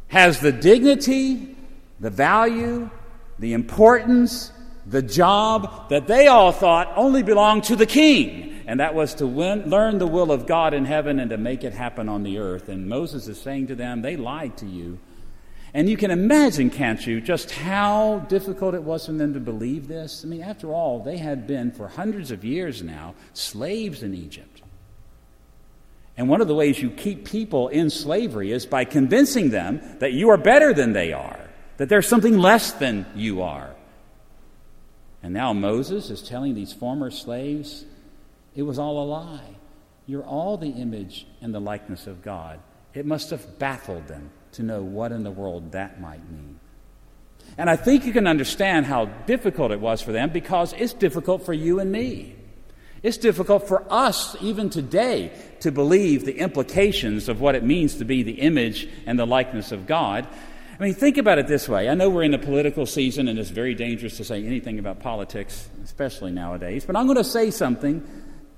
has 0.09 0.41
the 0.41 0.53
dignity, 0.53 1.57
the 2.01 2.11
value, 2.11 2.91
the 3.39 3.53
importance, 3.53 4.51
the 4.87 5.03
job 5.03 5.89
that 5.91 6.07
they 6.07 6.27
all 6.27 6.53
thought 6.53 6.93
only 6.97 7.23
belonged 7.23 7.65
to 7.65 7.77
the 7.77 7.87
king. 7.87 8.63
And 8.67 8.81
that 8.81 8.95
was 8.95 9.15
to 9.15 9.27
win, 9.27 9.69
learn 9.69 9.99
the 9.99 10.07
will 10.07 10.33
of 10.33 10.47
God 10.47 10.75
in 10.75 10.85
heaven 10.85 11.19
and 11.19 11.31
to 11.31 11.37
make 11.37 11.65
it 11.65 11.75
happen 11.75 12.09
on 12.09 12.23
the 12.23 12.39
earth. 12.39 12.69
And 12.69 12.89
Moses 12.89 13.29
is 13.29 13.41
saying 13.41 13.67
to 13.69 13.75
them, 13.75 14.03
they 14.03 14.17
lied 14.17 14.57
to 14.59 14.67
you 14.67 14.99
and 15.73 15.89
you 15.89 15.97
can 15.97 16.11
imagine, 16.11 16.71
can't 16.71 17.07
you, 17.07 17.21
just 17.21 17.51
how 17.53 18.21
difficult 18.29 18.75
it 18.75 18.83
was 18.83 19.07
for 19.07 19.13
them 19.13 19.35
to 19.35 19.41
believe 19.41 19.87
this? 19.87 20.25
I 20.25 20.29
mean, 20.29 20.43
after 20.43 20.73
all, 20.73 21.01
they 21.01 21.17
had 21.17 21.47
been 21.47 21.71
for 21.71 21.87
hundreds 21.87 22.31
of 22.31 22.45
years 22.45 22.83
now 22.83 23.15
slaves 23.35 24.03
in 24.03 24.15
Egypt. 24.15 24.63
And 26.17 26.29
one 26.29 26.41
of 26.41 26.49
the 26.49 26.55
ways 26.55 26.83
you 26.83 26.91
keep 26.91 27.25
people 27.25 27.69
in 27.69 27.89
slavery 27.89 28.51
is 28.51 28.67
by 28.67 28.85
convincing 28.85 29.51
them 29.51 29.81
that 30.01 30.13
you 30.13 30.31
are 30.31 30.37
better 30.37 30.75
than 30.75 30.93
they 30.93 31.13
are, 31.13 31.41
that 31.77 31.89
there's 31.89 32.09
something 32.09 32.37
less 32.37 32.73
than 32.73 33.07
you 33.15 33.43
are. 33.43 33.75
And 35.23 35.33
now 35.33 35.53
Moses 35.53 36.11
is 36.11 36.23
telling 36.23 36.55
these 36.55 36.73
former 36.73 37.11
slaves 37.11 37.85
it 38.57 38.63
was 38.63 38.79
all 38.79 39.03
a 39.03 39.07
lie. 39.07 39.57
You're 40.07 40.25
all 40.25 40.57
the 40.57 40.71
image 40.71 41.27
and 41.41 41.55
the 41.55 41.61
likeness 41.61 42.09
of 42.09 42.23
God. 42.23 42.59
It 42.93 43.07
must 43.07 43.31
have 43.31 43.59
baffled 43.61 44.09
them 44.09 44.31
to 44.53 44.63
know 44.63 44.83
what 44.83 45.13
in 45.13 45.23
the 45.23 45.31
world 45.31 45.73
that 45.73 46.01
might 46.01 46.29
mean. 46.31 46.59
And 47.59 47.69
I 47.69 47.77
think 47.77 48.05
you 48.05 48.13
can 48.13 48.27
understand 48.27 48.87
how 48.87 49.07
difficult 49.27 49.73
it 49.73 49.81
was 49.81 50.03
for 50.03 50.13
them 50.13 50.31
because 50.31 50.73
it's 50.75 50.93
difficult 50.93 51.45
for 51.45 51.53
you 51.53 51.81
and 51.81 51.91
me. 51.91 52.37
It's 53.03 53.17
difficult 53.17 53.67
for 53.67 53.85
us, 53.91 54.37
even 54.43 54.69
today, 54.69 55.33
to 55.61 55.73
believe 55.73 56.27
the 56.27 56.39
implications 56.39 57.29
of 57.29 57.41
what 57.41 57.55
it 57.55 57.65
means 57.65 57.97
to 57.97 58.05
be 58.05 58.23
the 58.23 58.41
image 58.41 58.89
and 59.07 59.19
the 59.19 59.27
likeness 59.27 59.73
of 59.73 59.87
God. 59.87 60.29
I 60.79 60.83
mean, 60.83 60.95
think 60.95 61.17
about 61.17 61.39
it 61.39 61.47
this 61.47 61.69
way. 61.69 61.89
I 61.89 61.95
know 61.95 62.11
we're 62.11 62.23
in 62.23 62.35
a 62.35 62.39
political 62.39 62.87
season 62.87 63.29
and 63.29 63.39
it's 63.39 63.51
very 63.51 63.75
dangerous 63.75 64.17
to 64.19 64.25
say 64.25 64.45
anything 64.45 64.79
about 64.79 65.01
politics, 65.01 65.69
especially 65.85 66.31
nowadays, 66.31 66.85
but 66.85 66.97
I'm 66.97 67.07
going 67.07 67.19
to 67.19 67.25
say 67.25 67.51
something 67.51 68.07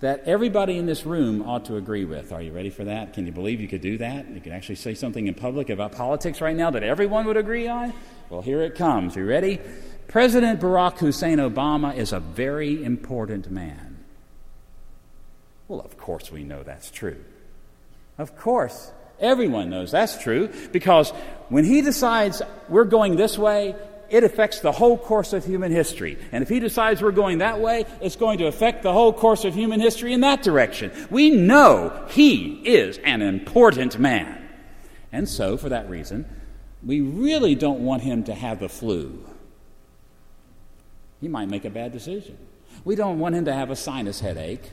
that 0.03 0.25
everybody 0.27 0.79
in 0.79 0.87
this 0.87 1.07
room 1.07 1.49
ought 1.49 1.65
to 1.67 1.77
agree 1.77 2.05
with. 2.05 2.33
Are 2.33 2.43
you 2.43 2.51
ready 2.51 2.71
for 2.71 2.83
that? 2.85 3.13
Can 3.13 3.25
you 3.25 3.31
believe 3.31 3.61
you 3.61 3.69
could 3.69 3.81
do 3.81 3.99
that? 3.99 4.29
You 4.29 4.41
could 4.41 4.53
actually 4.53 4.75
say 4.75 4.95
something 4.95 5.29
in 5.29 5.35
public 5.35 5.71
about 5.71 5.93
politics 5.93 6.41
right 6.41 6.57
now 6.57 6.73
that 6.73 6.83
everyone 6.83 7.25
would 7.27 7.37
agree 7.37 7.69
on? 7.69 7.95
Well, 8.29 8.43
here 8.43 8.63
it 8.63 8.75
comes. 8.75 9.15
You 9.15 9.25
ready? 9.25 9.61
President 10.09 10.61
Barack 10.61 10.99
Hussein 10.99 11.39
Obama 11.39 11.97
is 11.97 12.13
a 12.13 12.19
very 12.19 12.83
important 12.83 13.49
man. 13.49 14.05
Well, 15.69 15.79
of 15.81 15.97
course 15.97 16.33
we 16.33 16.43
know 16.43 16.65
that's 16.65 16.91
true. 16.91 17.23
Of 18.19 18.37
course. 18.37 18.91
Everyone 19.21 19.71
knows 19.71 19.93
that's 19.93 20.21
true 20.21 20.51
because 20.73 21.11
when 21.49 21.65
he 21.65 21.81
decides 21.81 22.43
we're 22.69 22.87
going 22.87 23.15
this 23.15 23.39
way, 23.39 23.77
it 24.13 24.25
affects 24.25 24.61
the 24.61 24.71
whole 24.71 24.99
course 24.99 25.33
of 25.33 25.45
human 25.45 25.73
history. 25.73 26.19
And 26.33 26.43
if 26.43 26.49
he 26.51 26.61
decides 26.61 27.01
we're 27.01 27.13
going 27.13 27.39
that 27.39 27.61
way, 27.61 27.87
it's 28.03 28.15
going 28.15 28.39
to 28.39 28.47
affect 28.47 28.83
the 28.83 28.93
whole 28.93 29.13
course 29.13 29.47
of 29.47 29.55
human 29.55 29.81
history 29.81 30.13
in 30.13 30.21
that 30.21 30.43
direction. 30.43 30.93
We 31.11 31.31
know 31.31 32.07
he 32.11 32.61
is 32.63 32.99
an 32.99 33.23
important 33.23 33.99
man. 33.99 34.39
And 35.13 35.27
so, 35.27 35.57
for 35.57 35.71
that 35.71 35.89
reason, 35.89 36.27
we 36.85 37.01
really 37.01 37.55
don't 37.55 37.81
want 37.81 38.03
him 38.03 38.23
to 38.25 38.35
have 38.35 38.61
the 38.61 38.69
flu. 38.69 39.25
He 41.23 41.29
might 41.29 41.49
make 41.49 41.65
a 41.65 41.71
bad 41.71 41.93
decision. 41.93 42.37
We 42.85 42.97
don't 42.97 43.19
want 43.19 43.35
him 43.35 43.47
to 43.47 43.55
have 43.55 43.71
a 43.71 43.77
sinus 43.77 44.21
headache. 44.21 44.71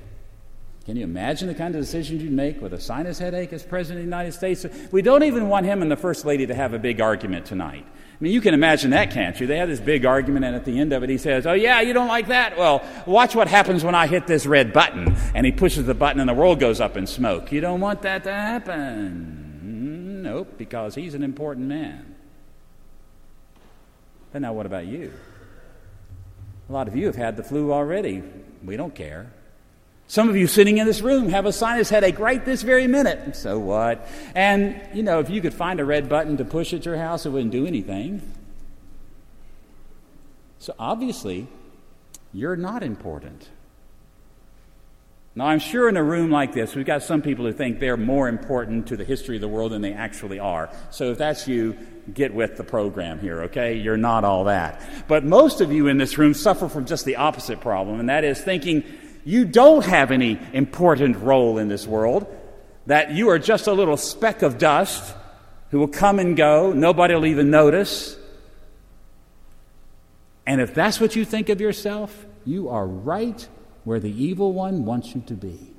Can 0.89 0.97
you 0.97 1.03
imagine 1.03 1.47
the 1.47 1.53
kind 1.53 1.75
of 1.75 1.81
decisions 1.81 2.23
you'd 2.23 2.31
make 2.31 2.63
with 2.63 2.73
a 2.73 2.79
sinus 2.79 3.19
headache 3.19 3.53
as 3.53 3.61
President 3.61 3.99
of 3.99 4.05
the 4.05 4.09
United 4.09 4.31
States? 4.31 4.65
We 4.91 5.03
don't 5.03 5.21
even 5.21 5.47
want 5.47 5.67
him 5.67 5.83
and 5.83 5.91
the 5.91 5.95
First 5.95 6.25
Lady 6.25 6.47
to 6.47 6.55
have 6.55 6.73
a 6.73 6.79
big 6.79 6.99
argument 6.99 7.45
tonight. 7.45 7.85
I 7.87 8.15
mean, 8.19 8.33
you 8.33 8.41
can 8.41 8.55
imagine 8.55 8.89
that, 8.89 9.11
can't 9.11 9.39
you? 9.39 9.45
They 9.45 9.57
have 9.57 9.69
this 9.69 9.79
big 9.79 10.03
argument, 10.03 10.45
and 10.45 10.55
at 10.55 10.65
the 10.65 10.79
end 10.79 10.91
of 10.91 11.03
it, 11.03 11.11
he 11.11 11.19
says, 11.19 11.45
Oh, 11.45 11.53
yeah, 11.53 11.79
you 11.81 11.93
don't 11.93 12.07
like 12.07 12.29
that? 12.29 12.57
Well, 12.57 12.83
watch 13.05 13.35
what 13.35 13.47
happens 13.47 13.83
when 13.83 13.93
I 13.93 14.07
hit 14.07 14.25
this 14.25 14.47
red 14.47 14.73
button. 14.73 15.15
And 15.35 15.45
he 15.45 15.51
pushes 15.51 15.85
the 15.85 15.93
button, 15.93 16.19
and 16.19 16.27
the 16.27 16.33
world 16.33 16.59
goes 16.59 16.81
up 16.81 16.97
in 16.97 17.05
smoke. 17.05 17.51
You 17.51 17.61
don't 17.61 17.81
want 17.81 18.01
that 18.01 18.23
to 18.23 18.33
happen. 18.33 19.61
Mm, 19.63 20.23
nope, 20.23 20.55
because 20.57 20.95
he's 20.95 21.13
an 21.13 21.21
important 21.21 21.67
man. 21.67 22.15
But 24.33 24.41
now, 24.41 24.53
what 24.53 24.65
about 24.65 24.87
you? 24.87 25.13
A 26.67 26.73
lot 26.73 26.87
of 26.87 26.95
you 26.95 27.05
have 27.05 27.15
had 27.15 27.37
the 27.37 27.43
flu 27.43 27.71
already. 27.71 28.23
We 28.63 28.75
don't 28.75 28.95
care. 28.95 29.33
Some 30.09 30.27
of 30.27 30.35
you 30.35 30.47
sitting 30.47 30.79
in 30.79 30.87
this 30.87 31.01
room 31.01 31.29
have 31.29 31.45
a 31.45 31.53
sinus 31.53 31.91
headache 31.91 32.17
right 32.17 32.43
this 32.43 32.63
very 32.63 32.87
minute. 32.87 33.35
So 33.39 33.59
what? 33.59 34.09
And, 34.33 34.81
you 34.91 35.03
know, 35.03 35.19
if 35.19 35.29
you 35.29 35.39
could 35.39 35.53
find 35.53 35.79
a 35.79 35.85
red 35.85 36.09
button 36.09 36.35
to 36.37 36.45
push 36.45 36.73
at 36.73 36.83
your 36.83 36.97
house, 36.97 37.27
it 37.27 37.29
wouldn't 37.29 37.51
do 37.51 37.67
anything. 37.67 38.21
So 40.57 40.73
obviously, 40.79 41.47
you're 42.33 42.55
not 42.55 42.81
important. 42.81 43.47
Now, 45.35 45.45
I'm 45.45 45.59
sure 45.59 45.87
in 45.87 45.95
a 45.95 46.03
room 46.03 46.31
like 46.31 46.53
this, 46.53 46.75
we've 46.75 46.87
got 46.87 47.03
some 47.03 47.21
people 47.21 47.45
who 47.45 47.53
think 47.53 47.79
they're 47.79 47.95
more 47.95 48.27
important 48.27 48.87
to 48.87 48.97
the 48.97 49.05
history 49.05 49.35
of 49.35 49.41
the 49.41 49.47
world 49.47 49.71
than 49.71 49.83
they 49.83 49.93
actually 49.93 50.39
are. 50.39 50.71
So 50.89 51.11
if 51.11 51.19
that's 51.19 51.47
you, 51.47 51.77
get 52.11 52.33
with 52.33 52.57
the 52.57 52.63
program 52.63 53.19
here, 53.19 53.43
okay? 53.43 53.75
You're 53.75 53.95
not 53.95 54.23
all 54.23 54.45
that. 54.45 54.81
But 55.07 55.23
most 55.23 55.61
of 55.61 55.71
you 55.71 55.87
in 55.87 55.99
this 55.99 56.17
room 56.17 56.33
suffer 56.33 56.67
from 56.67 56.85
just 56.85 57.05
the 57.05 57.17
opposite 57.17 57.61
problem, 57.61 57.99
and 57.99 58.09
that 58.09 58.23
is 58.23 58.41
thinking 58.41 58.83
you 59.25 59.45
don't 59.45 59.85
have 59.85 60.11
any 60.11 60.39
important 60.53 61.17
role 61.17 61.57
in 61.57 61.67
this 61.67 61.85
world, 61.85 62.27
that 62.85 63.11
you 63.11 63.29
are 63.29 63.39
just 63.39 63.67
a 63.67 63.73
little 63.73 63.97
speck 63.97 64.41
of 64.41 64.57
dust 64.57 65.15
who 65.71 65.79
will 65.79 65.87
come 65.87 66.19
and 66.19 66.35
go, 66.35 66.73
nobody 66.73 67.13
will 67.13 67.25
even 67.25 67.51
notice. 67.51 68.17
And 70.45 70.61
if 70.61 70.73
that's 70.73 70.99
what 70.99 71.15
you 71.15 71.25
think 71.25 71.49
of 71.49 71.61
yourself, 71.61 72.25
you 72.45 72.69
are 72.69 72.87
right 72.87 73.47
where 73.83 73.99
the 73.99 74.11
evil 74.11 74.53
one 74.53 74.85
wants 74.85 75.13
you 75.13 75.21
to 75.27 75.35
be. 75.35 75.73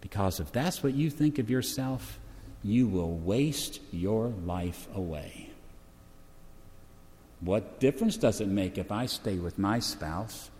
Because 0.00 0.40
if 0.40 0.50
that's 0.52 0.82
what 0.82 0.94
you 0.94 1.10
think 1.10 1.38
of 1.38 1.50
yourself, 1.50 2.18
you 2.64 2.86
will 2.86 3.14
waste 3.14 3.80
your 3.92 4.28
life 4.28 4.88
away. 4.94 5.50
What 7.40 7.80
difference 7.80 8.16
does 8.16 8.40
it 8.40 8.48
make 8.48 8.78
if 8.78 8.92
I 8.92 9.06
stay 9.06 9.36
with 9.36 9.58
my 9.58 9.80
spouse? 9.80 10.50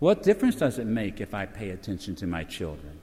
What 0.00 0.22
difference 0.22 0.56
does 0.56 0.78
it 0.78 0.86
make 0.86 1.20
if 1.20 1.34
I 1.34 1.46
pay 1.46 1.70
attention 1.70 2.16
to 2.16 2.26
my 2.26 2.42
children? 2.42 2.98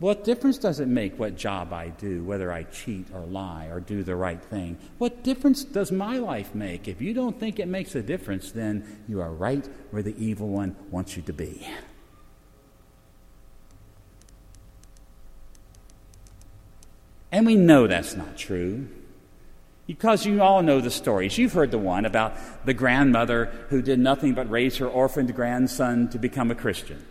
What 0.00 0.24
difference 0.24 0.58
does 0.58 0.80
it 0.80 0.88
make 0.88 1.18
what 1.18 1.36
job 1.36 1.72
I 1.72 1.90
do, 1.90 2.24
whether 2.24 2.50
I 2.50 2.64
cheat 2.64 3.06
or 3.14 3.20
lie 3.20 3.66
or 3.66 3.80
do 3.80 4.02
the 4.02 4.16
right 4.16 4.42
thing? 4.42 4.78
What 4.98 5.22
difference 5.22 5.62
does 5.62 5.92
my 5.92 6.18
life 6.18 6.54
make? 6.54 6.88
If 6.88 7.00
you 7.00 7.14
don't 7.14 7.38
think 7.38 7.58
it 7.58 7.68
makes 7.68 7.94
a 7.94 8.02
difference, 8.02 8.50
then 8.50 9.02
you 9.08 9.20
are 9.20 9.30
right 9.30 9.68
where 9.90 10.02
the 10.02 10.16
evil 10.16 10.48
one 10.48 10.74
wants 10.90 11.16
you 11.16 11.22
to 11.22 11.32
be. 11.32 11.68
And 17.30 17.46
we 17.46 17.54
know 17.54 17.86
that's 17.86 18.16
not 18.16 18.36
true. 18.36 18.88
Because 19.90 20.24
you 20.24 20.40
all 20.40 20.62
know 20.62 20.80
the 20.80 20.88
stories. 20.88 21.36
You've 21.36 21.52
heard 21.52 21.72
the 21.72 21.78
one 21.78 22.04
about 22.04 22.36
the 22.64 22.72
grandmother 22.72 23.46
who 23.70 23.82
did 23.82 23.98
nothing 23.98 24.34
but 24.34 24.48
raise 24.48 24.76
her 24.76 24.86
orphaned 24.86 25.34
grandson 25.34 26.08
to 26.10 26.18
become 26.20 26.48
a 26.48 26.54
Christian, 26.54 27.04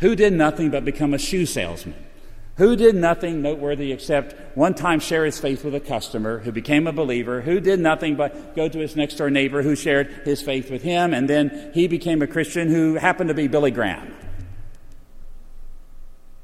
who 0.00 0.16
did 0.16 0.32
nothing 0.32 0.70
but 0.70 0.84
become 0.84 1.14
a 1.14 1.18
shoe 1.18 1.46
salesman, 1.46 1.94
who 2.56 2.74
did 2.74 2.96
nothing 2.96 3.42
noteworthy 3.42 3.92
except 3.92 4.34
one 4.56 4.74
time 4.74 4.98
share 4.98 5.24
his 5.24 5.38
faith 5.38 5.64
with 5.64 5.72
a 5.72 5.78
customer 5.78 6.40
who 6.40 6.50
became 6.50 6.88
a 6.88 6.92
believer, 6.92 7.42
who 7.42 7.60
did 7.60 7.78
nothing 7.78 8.16
but 8.16 8.56
go 8.56 8.68
to 8.68 8.78
his 8.80 8.96
next 8.96 9.14
door 9.14 9.30
neighbor 9.30 9.62
who 9.62 9.76
shared 9.76 10.08
his 10.24 10.42
faith 10.42 10.72
with 10.72 10.82
him, 10.82 11.14
and 11.14 11.30
then 11.30 11.70
he 11.74 11.86
became 11.86 12.22
a 12.22 12.26
Christian 12.26 12.70
who 12.70 12.96
happened 12.96 13.28
to 13.28 13.34
be 13.34 13.46
Billy 13.46 13.70
Graham. 13.70 14.12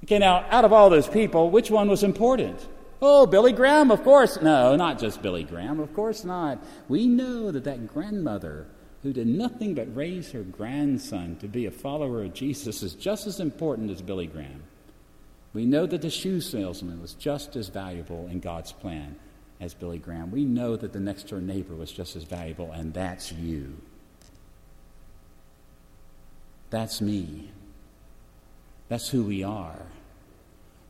Okay, 0.04 0.20
now, 0.20 0.46
out 0.50 0.64
of 0.64 0.72
all 0.72 0.90
those 0.90 1.08
people, 1.08 1.50
which 1.50 1.72
one 1.72 1.88
was 1.88 2.04
important? 2.04 2.64
Oh, 3.02 3.26
Billy 3.26 3.52
Graham, 3.52 3.90
of 3.90 4.02
course. 4.02 4.40
No, 4.42 4.76
not 4.76 4.98
just 4.98 5.22
Billy 5.22 5.44
Graham, 5.44 5.80
of 5.80 5.94
course 5.94 6.24
not. 6.24 6.58
We 6.88 7.06
know 7.06 7.50
that 7.50 7.64
that 7.64 7.86
grandmother 7.86 8.66
who 9.02 9.12
did 9.12 9.26
nothing 9.26 9.74
but 9.74 9.94
raise 9.96 10.32
her 10.32 10.42
grandson 10.42 11.36
to 11.36 11.48
be 11.48 11.64
a 11.64 11.70
follower 11.70 12.24
of 12.24 12.34
Jesus 12.34 12.82
is 12.82 12.94
just 12.94 13.26
as 13.26 13.40
important 13.40 13.90
as 13.90 14.02
Billy 14.02 14.26
Graham. 14.26 14.62
We 15.54 15.64
know 15.64 15.86
that 15.86 16.02
the 16.02 16.10
shoe 16.10 16.40
salesman 16.40 17.00
was 17.00 17.14
just 17.14 17.56
as 17.56 17.68
valuable 17.68 18.28
in 18.28 18.40
God's 18.40 18.72
plan 18.72 19.16
as 19.60 19.74
Billy 19.74 19.98
Graham. 19.98 20.30
We 20.30 20.44
know 20.44 20.76
that 20.76 20.92
the 20.92 21.00
next 21.00 21.28
door 21.28 21.40
neighbor 21.40 21.74
was 21.74 21.90
just 21.90 22.16
as 22.16 22.24
valuable, 22.24 22.70
and 22.72 22.92
that's 22.92 23.32
you. 23.32 23.76
That's 26.68 27.00
me. 27.00 27.50
That's 28.88 29.08
who 29.08 29.24
we 29.24 29.42
are. 29.42 29.86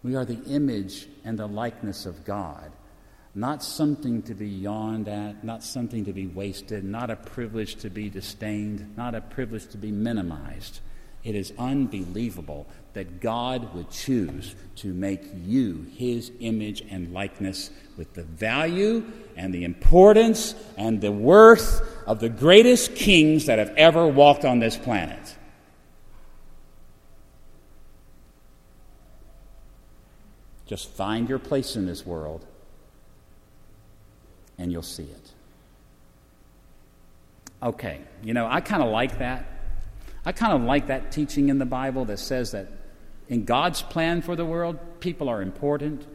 We 0.02 0.16
are 0.16 0.24
the 0.24 0.42
image 0.44 1.06
and 1.24 1.38
the 1.38 1.46
likeness 1.46 2.06
of 2.06 2.24
God, 2.24 2.72
not 3.34 3.62
something 3.62 4.22
to 4.22 4.34
be 4.34 4.48
yawned 4.48 5.08
at, 5.08 5.44
not 5.44 5.62
something 5.62 6.04
to 6.06 6.12
be 6.12 6.26
wasted, 6.26 6.84
not 6.84 7.10
a 7.10 7.16
privilege 7.16 7.76
to 7.76 7.90
be 7.90 8.08
disdained, 8.08 8.96
not 8.96 9.14
a 9.14 9.20
privilege 9.20 9.66
to 9.68 9.78
be 9.78 9.92
minimized. 9.92 10.80
It 11.22 11.34
is 11.34 11.52
unbelievable 11.58 12.66
that 12.94 13.20
God 13.20 13.74
would 13.74 13.90
choose 13.90 14.54
to 14.76 14.94
make 14.94 15.22
you 15.44 15.86
his 15.96 16.32
image 16.40 16.82
and 16.90 17.12
likeness 17.12 17.70
with 17.98 18.14
the 18.14 18.22
value 18.22 19.04
and 19.36 19.52
the 19.52 19.64
importance 19.64 20.54
and 20.78 21.00
the 21.00 21.12
worth 21.12 21.82
of 22.06 22.20
the 22.20 22.30
greatest 22.30 22.94
kings 22.94 23.46
that 23.46 23.58
have 23.58 23.74
ever 23.76 24.08
walked 24.08 24.46
on 24.46 24.60
this 24.60 24.78
planet. 24.78 25.36
Just 30.70 30.88
find 30.90 31.28
your 31.28 31.40
place 31.40 31.74
in 31.74 31.84
this 31.84 32.06
world 32.06 32.46
and 34.56 34.70
you'll 34.70 34.82
see 34.82 35.02
it. 35.02 35.30
Okay, 37.60 38.00
you 38.22 38.34
know, 38.34 38.46
I 38.46 38.60
kind 38.60 38.80
of 38.80 38.88
like 38.88 39.18
that. 39.18 39.46
I 40.24 40.30
kind 40.30 40.52
of 40.52 40.62
like 40.62 40.86
that 40.86 41.10
teaching 41.10 41.48
in 41.48 41.58
the 41.58 41.66
Bible 41.66 42.04
that 42.04 42.20
says 42.20 42.52
that 42.52 42.68
in 43.28 43.44
God's 43.44 43.82
plan 43.82 44.22
for 44.22 44.36
the 44.36 44.44
world, 44.44 44.78
people 45.00 45.28
are 45.28 45.42
important. 45.42 46.06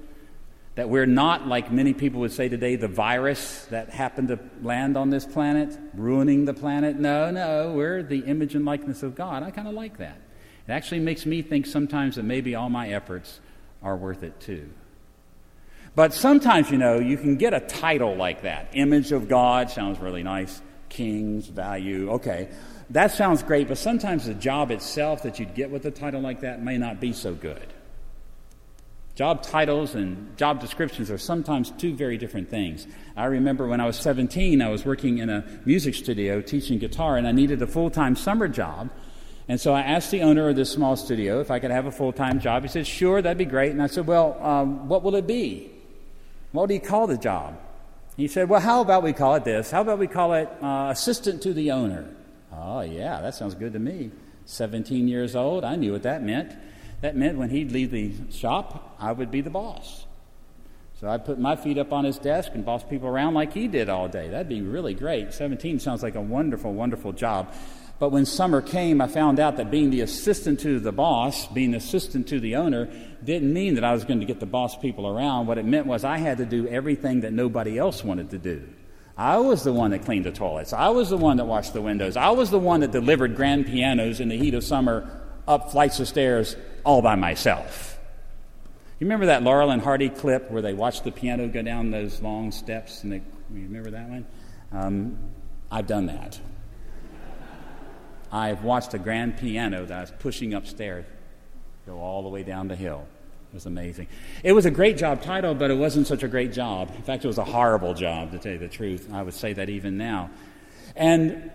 That 0.75 0.87
we're 0.87 1.05
not, 1.05 1.45
like 1.45 1.69
many 1.69 1.93
people 1.93 2.21
would 2.21 2.31
say 2.31 2.47
today, 2.47 2.77
the 2.77 2.87
virus 2.87 3.65
that 3.71 3.89
happened 3.89 4.29
to 4.29 4.39
land 4.61 4.95
on 4.95 5.09
this 5.09 5.25
planet, 5.25 5.77
ruining 5.93 6.45
the 6.45 6.53
planet. 6.53 6.95
No, 6.95 7.29
no, 7.29 7.73
we're 7.73 8.03
the 8.03 8.19
image 8.19 8.55
and 8.55 8.63
likeness 8.63 9.03
of 9.03 9.15
God. 9.15 9.43
I 9.43 9.51
kind 9.51 9.67
of 9.67 9.73
like 9.73 9.97
that. 9.97 10.17
It 10.65 10.71
actually 10.71 11.01
makes 11.01 11.25
me 11.25 11.41
think 11.41 11.65
sometimes 11.65 12.15
that 12.15 12.23
maybe 12.23 12.55
all 12.55 12.69
my 12.69 12.87
efforts 12.87 13.41
are 13.85 13.95
worth 13.95 14.23
it 14.23 14.39
too. 14.41 14.69
But 15.95 16.13
sometimes, 16.13 16.69
you 16.69 16.77
know, 16.77 16.99
you 16.99 17.15
can 17.15 17.37
get 17.37 17.53
a 17.53 17.61
title 17.61 18.15
like 18.15 18.41
that. 18.41 18.69
Image 18.73 19.13
of 19.13 19.29
God 19.29 19.69
sounds 19.69 19.99
really 19.99 20.23
nice. 20.23 20.61
King's 20.89 21.47
value. 21.47 22.11
Okay. 22.11 22.49
That 22.89 23.11
sounds 23.11 23.41
great, 23.41 23.67
but 23.67 23.77
sometimes 23.77 24.25
the 24.25 24.33
job 24.33 24.71
itself 24.71 25.23
that 25.23 25.39
you'd 25.39 25.55
get 25.55 25.71
with 25.71 25.85
a 25.85 25.91
title 25.91 26.21
like 26.21 26.41
that 26.41 26.61
may 26.61 26.77
not 26.77 26.99
be 26.99 27.13
so 27.13 27.33
good. 27.33 27.73
Job 29.15 29.41
titles 29.41 29.95
and 29.95 30.37
job 30.37 30.59
descriptions 30.59 31.09
are 31.09 31.17
sometimes 31.17 31.71
two 31.71 31.95
very 31.95 32.17
different 32.17 32.49
things. 32.49 32.85
I 33.15 33.25
remember 33.25 33.65
when 33.65 33.79
I 33.79 33.85
was 33.85 33.95
17, 33.95 34.61
I 34.61 34.69
was 34.69 34.85
working 34.85 35.19
in 35.19 35.29
a 35.29 35.45
music 35.63 35.95
studio 35.95 36.41
teaching 36.41 36.79
guitar, 36.79 37.15
and 37.15 37.25
I 37.25 37.31
needed 37.31 37.61
a 37.61 37.67
full 37.67 37.89
time 37.89 38.17
summer 38.17 38.49
job. 38.49 38.89
And 39.47 39.61
so 39.61 39.73
I 39.73 39.81
asked 39.81 40.11
the 40.11 40.21
owner 40.21 40.49
of 40.49 40.55
this 40.55 40.71
small 40.71 40.95
studio 40.95 41.39
if 41.39 41.51
I 41.51 41.59
could 41.59 41.71
have 41.71 41.85
a 41.85 41.91
full 41.91 42.11
time 42.11 42.39
job. 42.39 42.63
He 42.63 42.69
said, 42.69 42.87
Sure, 42.87 43.21
that'd 43.21 43.37
be 43.37 43.45
great. 43.45 43.71
And 43.71 43.81
I 43.81 43.87
said, 43.87 44.07
Well, 44.07 44.37
um, 44.41 44.87
what 44.87 45.03
will 45.03 45.15
it 45.15 45.27
be? 45.27 45.71
What 46.51 46.67
do 46.67 46.73
you 46.73 46.79
call 46.79 47.05
the 47.05 47.17
job? 47.17 47.57
He 48.17 48.27
said, 48.27 48.49
Well, 48.49 48.61
how 48.61 48.81
about 48.81 49.03
we 49.03 49.13
call 49.13 49.35
it 49.35 49.43
this? 49.43 49.69
How 49.69 49.81
about 49.81 49.99
we 49.99 50.07
call 50.07 50.33
it 50.33 50.49
uh, 50.61 50.87
assistant 50.89 51.43
to 51.43 51.53
the 51.53 51.71
owner? 51.71 52.07
Oh, 52.51 52.81
yeah, 52.81 53.21
that 53.21 53.35
sounds 53.35 53.53
good 53.53 53.73
to 53.73 53.79
me. 53.79 54.11
17 54.45 55.07
years 55.07 55.35
old, 55.35 55.63
I 55.63 55.75
knew 55.75 55.91
what 55.91 56.03
that 56.03 56.23
meant. 56.23 56.55
That 57.01 57.15
meant 57.15 57.37
when 57.37 57.49
he'd 57.49 57.71
leave 57.71 57.91
the 57.91 58.13
shop, 58.31 58.95
I 58.99 59.11
would 59.11 59.29
be 59.29 59.41
the 59.41 59.49
boss. 59.49 60.05
So 60.99 61.09
I'd 61.09 61.25
put 61.25 61.37
my 61.37 61.57
feet 61.57 61.77
up 61.77 61.91
on 61.91 62.05
his 62.05 62.17
desk 62.17 62.51
and 62.53 62.63
boss 62.63 62.83
people 62.83 63.09
around 63.09 63.33
like 63.33 63.51
he 63.51 63.67
did 63.67 63.89
all 63.89 64.07
day. 64.07 64.29
That'd 64.29 64.47
be 64.47 64.61
really 64.61 64.93
great. 64.93 65.33
17 65.33 65.79
sounds 65.79 66.01
like 66.01 66.15
a 66.15 66.21
wonderful, 66.21 66.73
wonderful 66.73 67.11
job. 67.11 67.53
But 67.97 68.09
when 68.09 68.25
summer 68.25 68.61
came, 68.61 68.99
I 68.99 69.07
found 69.07 69.39
out 69.39 69.57
that 69.57 69.71
being 69.71 69.89
the 69.89 70.01
assistant 70.01 70.59
to 70.61 70.79
the 70.79 70.91
boss, 70.91 71.47
being 71.47 71.71
the 71.71 71.77
assistant 71.77 72.27
to 72.27 72.39
the 72.39 72.57
owner, 72.57 72.89
didn't 73.23 73.53
mean 73.53 73.75
that 73.75 73.85
I 73.85 73.93
was 73.93 74.03
going 74.03 74.19
to 74.19 74.25
get 74.25 74.39
the 74.39 74.45
boss 74.45 74.77
people 74.77 75.07
around. 75.07 75.47
What 75.47 75.57
it 75.57 75.65
meant 75.65 75.87
was 75.87 76.03
I 76.03 76.17
had 76.17 76.39
to 76.39 76.45
do 76.45 76.67
everything 76.67 77.21
that 77.21 77.31
nobody 77.31 77.77
else 77.77 78.03
wanted 78.03 78.31
to 78.31 78.37
do. 78.37 78.67
I 79.17 79.37
was 79.37 79.63
the 79.63 79.71
one 79.71 79.91
that 79.91 80.03
cleaned 80.03 80.25
the 80.25 80.31
toilets. 80.31 80.73
I 80.73 80.89
was 80.89 81.09
the 81.09 81.17
one 81.17 81.37
that 81.37 81.45
washed 81.45 81.73
the 81.73 81.81
windows. 81.81 82.17
I 82.17 82.31
was 82.31 82.49
the 82.49 82.59
one 82.59 82.81
that 82.81 82.91
delivered 82.91 83.37
grand 83.37 83.65
pianos 83.65 84.19
in 84.19 84.27
the 84.27 84.37
heat 84.37 84.53
of 84.53 84.63
summer 84.63 85.09
up 85.47 85.71
flights 85.71 85.99
of 86.01 86.07
stairs 86.07 86.57
all 86.83 87.01
by 87.01 87.15
myself. 87.15 87.97
You 88.99 89.05
remember 89.05 89.27
that 89.27 89.43
Laurel 89.43 89.71
and 89.71 89.81
Hardy 89.81 90.09
clip 90.09 90.51
where 90.51 90.61
they 90.61 90.73
watched 90.73 91.05
the 91.05 91.11
piano 91.11 91.47
go 91.47 91.61
down 91.61 91.91
those 91.91 92.21
long 92.21 92.51
steps? 92.51 93.03
And 93.03 93.11
they, 93.11 93.17
you 93.53 93.63
remember 93.63 93.91
that 93.91 94.09
one? 94.09 94.25
Um, 94.71 95.17
I've 95.71 95.87
done 95.87 96.07
that. 96.07 96.39
I've 98.35 98.65
watched 98.65 98.93
a 98.93 98.99
grand 98.99 99.37
piano 99.37 99.85
that 99.85 99.97
I 99.97 100.01
was 100.01 100.11
pushing 100.19 100.53
upstairs 100.53 101.05
go 101.85 101.99
all 101.99 102.21
the 102.21 102.27
way 102.27 102.43
down 102.43 102.67
the 102.67 102.75
hill. 102.75 103.07
It 103.51 103.53
was 103.53 103.65
amazing. 103.65 104.07
It 104.43 104.51
was 104.51 104.65
a 104.65 104.71
great 104.71 104.97
job 104.97 105.21
title, 105.21 105.55
but 105.55 105.71
it 105.71 105.77
wasn't 105.77 106.05
such 106.05 106.21
a 106.21 106.27
great 106.27 106.51
job. 106.51 106.91
In 106.95 107.03
fact, 107.03 107.23
it 107.23 107.27
was 107.27 107.37
a 107.37 107.45
horrible 107.45 107.93
job, 107.93 108.31
to 108.31 108.39
tell 108.39 108.51
you 108.51 108.57
the 108.57 108.67
truth. 108.67 109.07
I 109.13 109.23
would 109.23 109.35
say 109.35 109.53
that 109.53 109.69
even 109.69 109.97
now. 109.97 110.31
And 110.97 111.49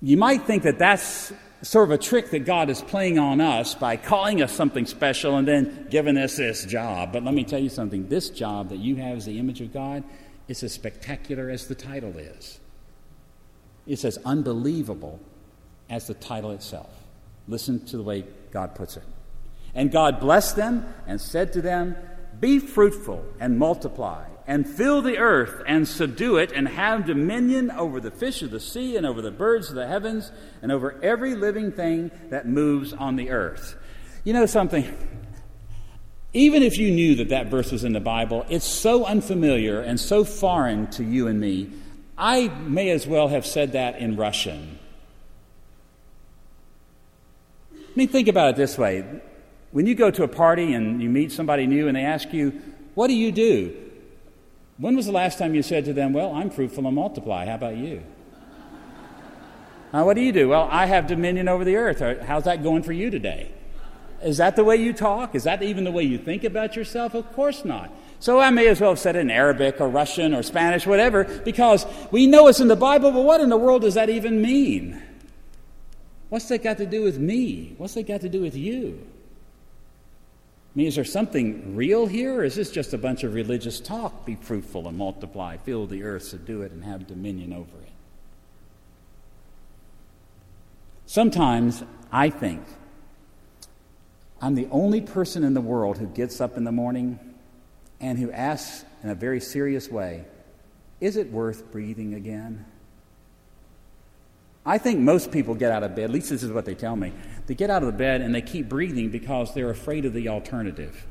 you 0.00 0.16
might 0.16 0.42
think 0.42 0.62
that 0.62 0.78
that's 0.78 1.32
sort 1.62 1.88
of 1.88 1.90
a 1.90 1.98
trick 1.98 2.30
that 2.30 2.44
God 2.44 2.70
is 2.70 2.80
playing 2.80 3.18
on 3.18 3.40
us 3.40 3.74
by 3.74 3.96
calling 3.96 4.40
us 4.40 4.52
something 4.52 4.86
special 4.86 5.36
and 5.36 5.48
then 5.48 5.88
giving 5.90 6.16
us 6.16 6.36
this 6.36 6.64
job. 6.64 7.12
But 7.12 7.24
let 7.24 7.34
me 7.34 7.42
tell 7.42 7.58
you 7.58 7.70
something 7.70 8.08
this 8.08 8.30
job 8.30 8.68
that 8.68 8.78
you 8.78 8.96
have 8.96 9.16
as 9.16 9.24
the 9.24 9.40
image 9.40 9.60
of 9.60 9.72
God 9.72 10.04
is 10.46 10.62
as 10.62 10.72
spectacular 10.72 11.50
as 11.50 11.66
the 11.66 11.74
title 11.74 12.16
is. 12.18 12.60
It's 13.86 14.04
as 14.04 14.18
unbelievable 14.24 15.20
as 15.90 16.06
the 16.06 16.14
title 16.14 16.50
itself. 16.52 16.90
Listen 17.46 17.84
to 17.86 17.96
the 17.96 18.02
way 18.02 18.24
God 18.50 18.74
puts 18.74 18.96
it. 18.96 19.02
And 19.74 19.90
God 19.90 20.20
blessed 20.20 20.56
them 20.56 20.86
and 21.06 21.20
said 21.20 21.52
to 21.54 21.62
them, 21.62 21.96
Be 22.40 22.58
fruitful 22.58 23.24
and 23.40 23.58
multiply, 23.58 24.24
and 24.46 24.66
fill 24.66 25.02
the 25.02 25.18
earth 25.18 25.62
and 25.66 25.86
subdue 25.86 26.36
it, 26.36 26.52
and 26.52 26.68
have 26.68 27.06
dominion 27.06 27.70
over 27.70 28.00
the 28.00 28.10
fish 28.10 28.40
of 28.42 28.50
the 28.50 28.60
sea, 28.60 28.96
and 28.96 29.04
over 29.04 29.20
the 29.20 29.30
birds 29.30 29.68
of 29.68 29.74
the 29.74 29.86
heavens, 29.86 30.30
and 30.62 30.70
over 30.70 30.98
every 31.02 31.34
living 31.34 31.72
thing 31.72 32.10
that 32.30 32.46
moves 32.46 32.92
on 32.92 33.16
the 33.16 33.30
earth. 33.30 33.76
You 34.22 34.32
know 34.32 34.46
something? 34.46 34.96
Even 36.32 36.62
if 36.62 36.78
you 36.78 36.90
knew 36.90 37.14
that 37.16 37.28
that 37.28 37.46
verse 37.46 37.70
was 37.70 37.84
in 37.84 37.92
the 37.92 38.00
Bible, 38.00 38.44
it's 38.48 38.64
so 38.64 39.04
unfamiliar 39.04 39.80
and 39.80 40.00
so 40.00 40.24
foreign 40.24 40.88
to 40.92 41.04
you 41.04 41.28
and 41.28 41.38
me 41.40 41.70
I 42.16 42.48
may 42.48 42.90
as 42.90 43.06
well 43.06 43.28
have 43.28 43.44
said 43.44 43.72
that 43.72 43.98
in 43.98 44.16
Russian. 44.16 44.78
I 47.72 47.96
mean, 47.96 48.08
think 48.08 48.28
about 48.28 48.50
it 48.50 48.56
this 48.56 48.78
way. 48.78 49.04
When 49.72 49.86
you 49.86 49.94
go 49.94 50.10
to 50.10 50.22
a 50.22 50.28
party 50.28 50.74
and 50.74 51.02
you 51.02 51.08
meet 51.08 51.32
somebody 51.32 51.66
new 51.66 51.88
and 51.88 51.96
they 51.96 52.04
ask 52.04 52.32
you, 52.32 52.60
What 52.94 53.08
do 53.08 53.14
you 53.14 53.32
do? 53.32 53.74
When 54.78 54.96
was 54.96 55.06
the 55.06 55.12
last 55.12 55.38
time 55.38 55.54
you 55.54 55.62
said 55.62 55.84
to 55.86 55.92
them, 55.92 56.12
Well, 56.12 56.32
I'm 56.32 56.50
fruitful 56.50 56.86
and 56.86 56.94
multiply. 56.94 57.46
How 57.46 57.56
about 57.56 57.76
you? 57.76 58.02
Now, 59.92 60.04
what 60.04 60.14
do 60.14 60.22
you 60.22 60.32
do? 60.32 60.48
Well, 60.48 60.68
I 60.72 60.86
have 60.86 61.06
dominion 61.06 61.48
over 61.48 61.64
the 61.64 61.76
earth. 61.76 62.00
How's 62.22 62.44
that 62.44 62.64
going 62.64 62.82
for 62.82 62.92
you 62.92 63.10
today? 63.10 63.52
Is 64.24 64.38
that 64.38 64.56
the 64.56 64.64
way 64.64 64.76
you 64.76 64.92
talk? 64.92 65.36
Is 65.36 65.44
that 65.44 65.62
even 65.62 65.84
the 65.84 65.92
way 65.92 66.02
you 66.02 66.18
think 66.18 66.42
about 66.42 66.74
yourself? 66.74 67.14
Of 67.14 67.32
course 67.32 67.64
not. 67.64 67.92
So 68.24 68.40
I 68.40 68.48
may 68.48 68.68
as 68.68 68.80
well 68.80 68.92
have 68.92 68.98
said 68.98 69.16
it 69.16 69.18
in 69.18 69.30
Arabic 69.30 69.82
or 69.82 69.88
Russian 69.90 70.32
or 70.32 70.42
Spanish, 70.42 70.86
whatever, 70.86 71.24
because 71.44 71.84
we 72.10 72.26
know 72.26 72.48
it's 72.48 72.58
in 72.58 72.68
the 72.68 72.74
Bible, 72.74 73.12
but 73.12 73.22
what 73.22 73.42
in 73.42 73.50
the 73.50 73.58
world 73.58 73.82
does 73.82 73.92
that 73.96 74.08
even 74.08 74.40
mean? 74.40 75.02
What's 76.30 76.48
that 76.48 76.62
got 76.62 76.78
to 76.78 76.86
do 76.86 77.02
with 77.02 77.18
me? 77.18 77.74
What's 77.76 77.92
that 77.92 78.06
got 78.06 78.22
to 78.22 78.30
do 78.30 78.40
with 78.40 78.56
you? 78.56 78.98
I 79.04 80.72
mean, 80.74 80.86
is 80.86 80.94
there 80.94 81.04
something 81.04 81.76
real 81.76 82.06
here, 82.06 82.36
or 82.36 82.44
is 82.44 82.54
this 82.54 82.70
just 82.70 82.94
a 82.94 82.98
bunch 82.98 83.24
of 83.24 83.34
religious 83.34 83.78
talk? 83.78 84.24
Be 84.24 84.36
fruitful 84.36 84.88
and 84.88 84.96
multiply, 84.96 85.58
fill 85.58 85.86
the 85.86 86.02
earth, 86.02 86.22
subdue 86.22 86.62
it, 86.62 86.72
and 86.72 86.82
have 86.82 87.06
dominion 87.06 87.52
over 87.52 87.76
it. 87.82 87.92
Sometimes 91.04 91.82
I 92.10 92.30
think 92.30 92.62
I'm 94.40 94.54
the 94.54 94.68
only 94.70 95.02
person 95.02 95.44
in 95.44 95.52
the 95.52 95.60
world 95.60 95.98
who 95.98 96.06
gets 96.06 96.40
up 96.40 96.56
in 96.56 96.64
the 96.64 96.72
morning 96.72 97.18
and 98.04 98.18
who 98.18 98.30
asks 98.32 98.84
in 99.02 99.08
a 99.08 99.14
very 99.14 99.40
serious 99.40 99.90
way, 99.90 100.26
Is 101.00 101.16
it 101.16 101.32
worth 101.32 101.72
breathing 101.72 102.12
again? 102.12 102.66
I 104.66 104.76
think 104.76 105.00
most 105.00 105.32
people 105.32 105.54
get 105.54 105.72
out 105.72 105.82
of 105.82 105.94
bed, 105.96 106.04
at 106.04 106.10
least 106.10 106.28
this 106.28 106.42
is 106.42 106.52
what 106.52 106.66
they 106.66 106.74
tell 106.74 106.96
me. 106.96 107.12
They 107.46 107.54
get 107.54 107.70
out 107.70 107.82
of 107.82 107.86
the 107.86 107.96
bed 107.96 108.20
and 108.20 108.34
they 108.34 108.42
keep 108.42 108.68
breathing 108.68 109.08
because 109.08 109.54
they're 109.54 109.70
afraid 109.70 110.04
of 110.04 110.12
the 110.12 110.28
alternative. 110.28 111.06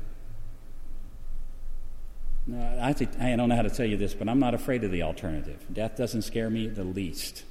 I, 2.80 2.92
think, 2.92 3.18
I 3.20 3.34
don't 3.34 3.48
know 3.48 3.56
how 3.56 3.62
to 3.62 3.70
tell 3.70 3.86
you 3.86 3.96
this, 3.96 4.14
but 4.14 4.28
I'm 4.28 4.38
not 4.38 4.54
afraid 4.54 4.84
of 4.84 4.92
the 4.92 5.02
alternative. 5.02 5.64
Death 5.72 5.96
doesn't 5.96 6.22
scare 6.22 6.50
me 6.50 6.68
the 6.68 6.84
least. 6.84 7.44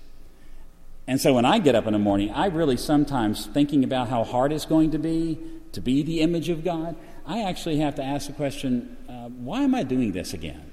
And 1.05 1.19
so 1.19 1.33
when 1.33 1.45
I 1.45 1.59
get 1.59 1.75
up 1.75 1.85
in 1.85 1.93
the 1.93 1.99
morning, 1.99 2.31
I 2.31 2.47
really 2.47 2.77
sometimes, 2.77 3.45
thinking 3.47 3.83
about 3.83 4.07
how 4.07 4.23
hard 4.23 4.53
it's 4.53 4.65
going 4.65 4.91
to 4.91 4.99
be 4.99 5.37
to 5.73 5.81
be 5.81 6.03
the 6.03 6.21
image 6.21 6.49
of 6.49 6.63
God, 6.63 6.95
I 7.25 7.43
actually 7.43 7.77
have 7.77 7.95
to 7.95 8.03
ask 8.03 8.27
the 8.27 8.33
question 8.33 8.95
uh, 9.23 9.29
why 9.29 9.61
am 9.61 9.73
I 9.73 9.83
doing 9.83 10.11
this 10.11 10.33
again? 10.33 10.71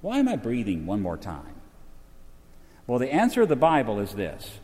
Why 0.00 0.18
am 0.18 0.28
I 0.28 0.36
breathing 0.36 0.86
one 0.86 1.00
more 1.00 1.16
time? 1.16 1.54
Well, 2.86 3.00
the 3.00 3.12
answer 3.12 3.42
of 3.42 3.48
the 3.48 3.56
Bible 3.56 3.98
is 3.98 4.12
this 4.12 4.60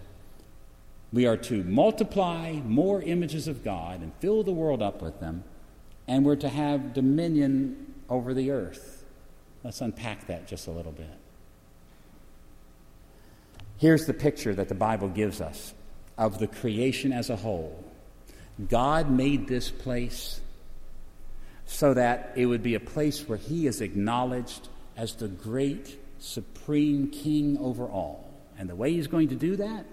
we 1.13 1.27
are 1.27 1.37
to 1.37 1.65
multiply 1.65 2.53
more 2.53 3.03
images 3.03 3.49
of 3.49 3.65
God 3.65 4.01
and 4.03 4.13
fill 4.21 4.45
the 4.45 4.53
world 4.53 4.83
up 4.83 5.03
with 5.03 5.19
them, 5.21 5.43
and 6.07 6.25
we're 6.25 6.37
to 6.37 6.49
have 6.49 6.95
dominion 6.95 7.95
over 8.09 8.33
the 8.35 8.51
earth. 8.51 9.05
Let's 9.65 9.81
unpack 9.81 10.29
that 10.29 10.47
just 10.47 10.69
a 10.69 10.71
little 10.71 10.93
bit. 10.93 11.19
Here's 13.79 14.07
the 14.07 14.15
picture 14.15 14.55
that 14.55 14.69
the 14.69 14.75
Bible 14.77 15.09
gives 15.09 15.41
us 15.41 15.75
of 16.17 16.39
the 16.39 16.47
creation 16.47 17.13
as 17.13 17.31
a 17.31 17.37
whole. 17.37 17.85
God 18.69 19.11
made 19.11 19.49
this 19.49 19.71
place 19.71 20.41
so 21.73 21.95
that 21.95 22.33
it 22.37 22.45
would 22.45 22.63
be 22.63 22.75
a 22.75 22.81
place 22.81 23.27
where 23.27 23.39
he 23.39 23.67
is 23.67 23.81
acknowledged 23.81 24.69
as 24.95 25.15
the 25.15 25.27
great 25.27 25.99
supreme 26.19 27.09
king 27.09 27.57
over 27.59 27.87
all. 27.87 28.31
And 28.59 28.69
the 28.69 28.77
way 28.77 28.93
he's 28.93 29.07
going 29.07 29.29
to 29.29 29.35
do 29.35 29.57
that 29.57 29.87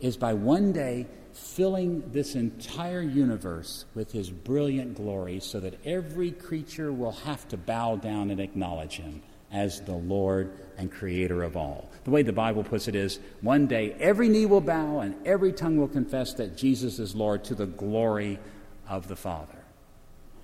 is 0.00 0.18
by 0.18 0.34
one 0.34 0.72
day 0.72 1.06
filling 1.32 2.10
this 2.12 2.34
entire 2.34 3.00
universe 3.00 3.86
with 3.94 4.12
his 4.12 4.30
brilliant 4.30 4.94
glory 4.94 5.40
so 5.40 5.58
that 5.60 5.74
every 5.86 6.32
creature 6.32 6.92
will 6.92 7.12
have 7.12 7.48
to 7.48 7.56
bow 7.56 7.96
down 7.96 8.30
and 8.30 8.38
acknowledge 8.38 8.96
him 8.96 9.22
as 9.50 9.80
the 9.80 9.96
Lord 9.96 10.52
and 10.76 10.92
creator 10.92 11.42
of 11.42 11.56
all. 11.56 11.88
The 12.04 12.10
way 12.10 12.22
the 12.22 12.32
Bible 12.32 12.62
puts 12.62 12.88
it 12.88 12.94
is 12.94 13.20
one 13.40 13.66
day 13.66 13.96
every 13.98 14.28
knee 14.28 14.44
will 14.44 14.60
bow 14.60 15.00
and 15.00 15.14
every 15.26 15.54
tongue 15.54 15.78
will 15.78 15.88
confess 15.88 16.34
that 16.34 16.58
Jesus 16.58 16.98
is 16.98 17.14
Lord 17.14 17.42
to 17.44 17.54
the 17.54 17.66
glory 17.66 18.38
of 18.86 19.08
the 19.08 19.16
Father. 19.16 19.59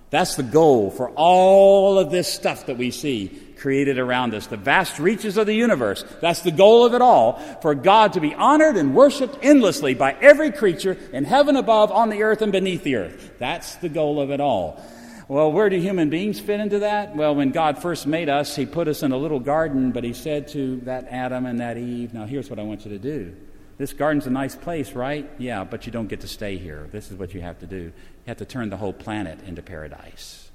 That's 0.09 0.35
the 0.35 0.43
goal 0.43 0.89
for 0.89 1.09
all 1.11 1.99
of 1.99 2.11
this 2.11 2.31
stuff 2.31 2.67
that 2.67 2.77
we 2.77 2.91
see 2.91 3.43
created 3.57 3.97
around 3.97 4.33
us, 4.33 4.47
the 4.47 4.57
vast 4.57 4.99
reaches 4.99 5.37
of 5.37 5.47
the 5.47 5.53
universe. 5.53 6.05
That's 6.21 6.41
the 6.41 6.51
goal 6.51 6.85
of 6.85 6.93
it 6.93 7.01
all, 7.01 7.33
for 7.61 7.75
God 7.75 8.13
to 8.13 8.19
be 8.19 8.33
honored 8.33 8.77
and 8.77 8.95
worshiped 8.95 9.37
endlessly 9.41 9.93
by 9.93 10.13
every 10.21 10.51
creature 10.51 10.97
in 11.11 11.23
heaven 11.23 11.55
above, 11.55 11.91
on 11.91 12.09
the 12.09 12.23
earth, 12.23 12.41
and 12.41 12.51
beneath 12.51 12.83
the 12.83 12.95
earth. 12.95 13.33
That's 13.39 13.75
the 13.75 13.89
goal 13.89 14.21
of 14.21 14.31
it 14.31 14.39
all. 14.39 14.81
Well, 15.27 15.51
where 15.51 15.69
do 15.69 15.77
human 15.77 16.09
beings 16.09 16.39
fit 16.39 16.61
into 16.61 16.79
that? 16.79 17.15
Well, 17.15 17.35
when 17.35 17.51
God 17.51 17.81
first 17.81 18.07
made 18.07 18.29
us, 18.29 18.55
He 18.55 18.65
put 18.65 18.87
us 18.87 19.03
in 19.03 19.11
a 19.11 19.17
little 19.17 19.41
garden, 19.41 19.91
but 19.91 20.05
He 20.05 20.13
said 20.13 20.47
to 20.49 20.77
that 20.81 21.07
Adam 21.09 21.45
and 21.45 21.59
that 21.59 21.77
Eve, 21.77 22.13
Now 22.13 22.25
here's 22.25 22.49
what 22.49 22.59
I 22.59 22.63
want 22.63 22.85
you 22.85 22.91
to 22.91 22.99
do 22.99 23.35
This 23.77 23.93
garden's 23.93 24.25
a 24.25 24.31
nice 24.31 24.55
place, 24.55 24.93
right? 24.93 25.29
Yeah, 25.37 25.63
but 25.63 25.85
you 25.85 25.91
don't 25.91 26.07
get 26.07 26.21
to 26.21 26.27
stay 26.27 26.57
here. 26.57 26.89
This 26.91 27.11
is 27.11 27.17
what 27.17 27.33
you 27.33 27.41
have 27.41 27.59
to 27.59 27.67
do. 27.67 27.77
You 27.77 27.93
have 28.27 28.37
to 28.37 28.45
turn 28.45 28.69
the 28.69 28.77
whole 28.77 28.93
planet 28.93 29.39
into 29.43 29.61
paradise. 29.61 30.49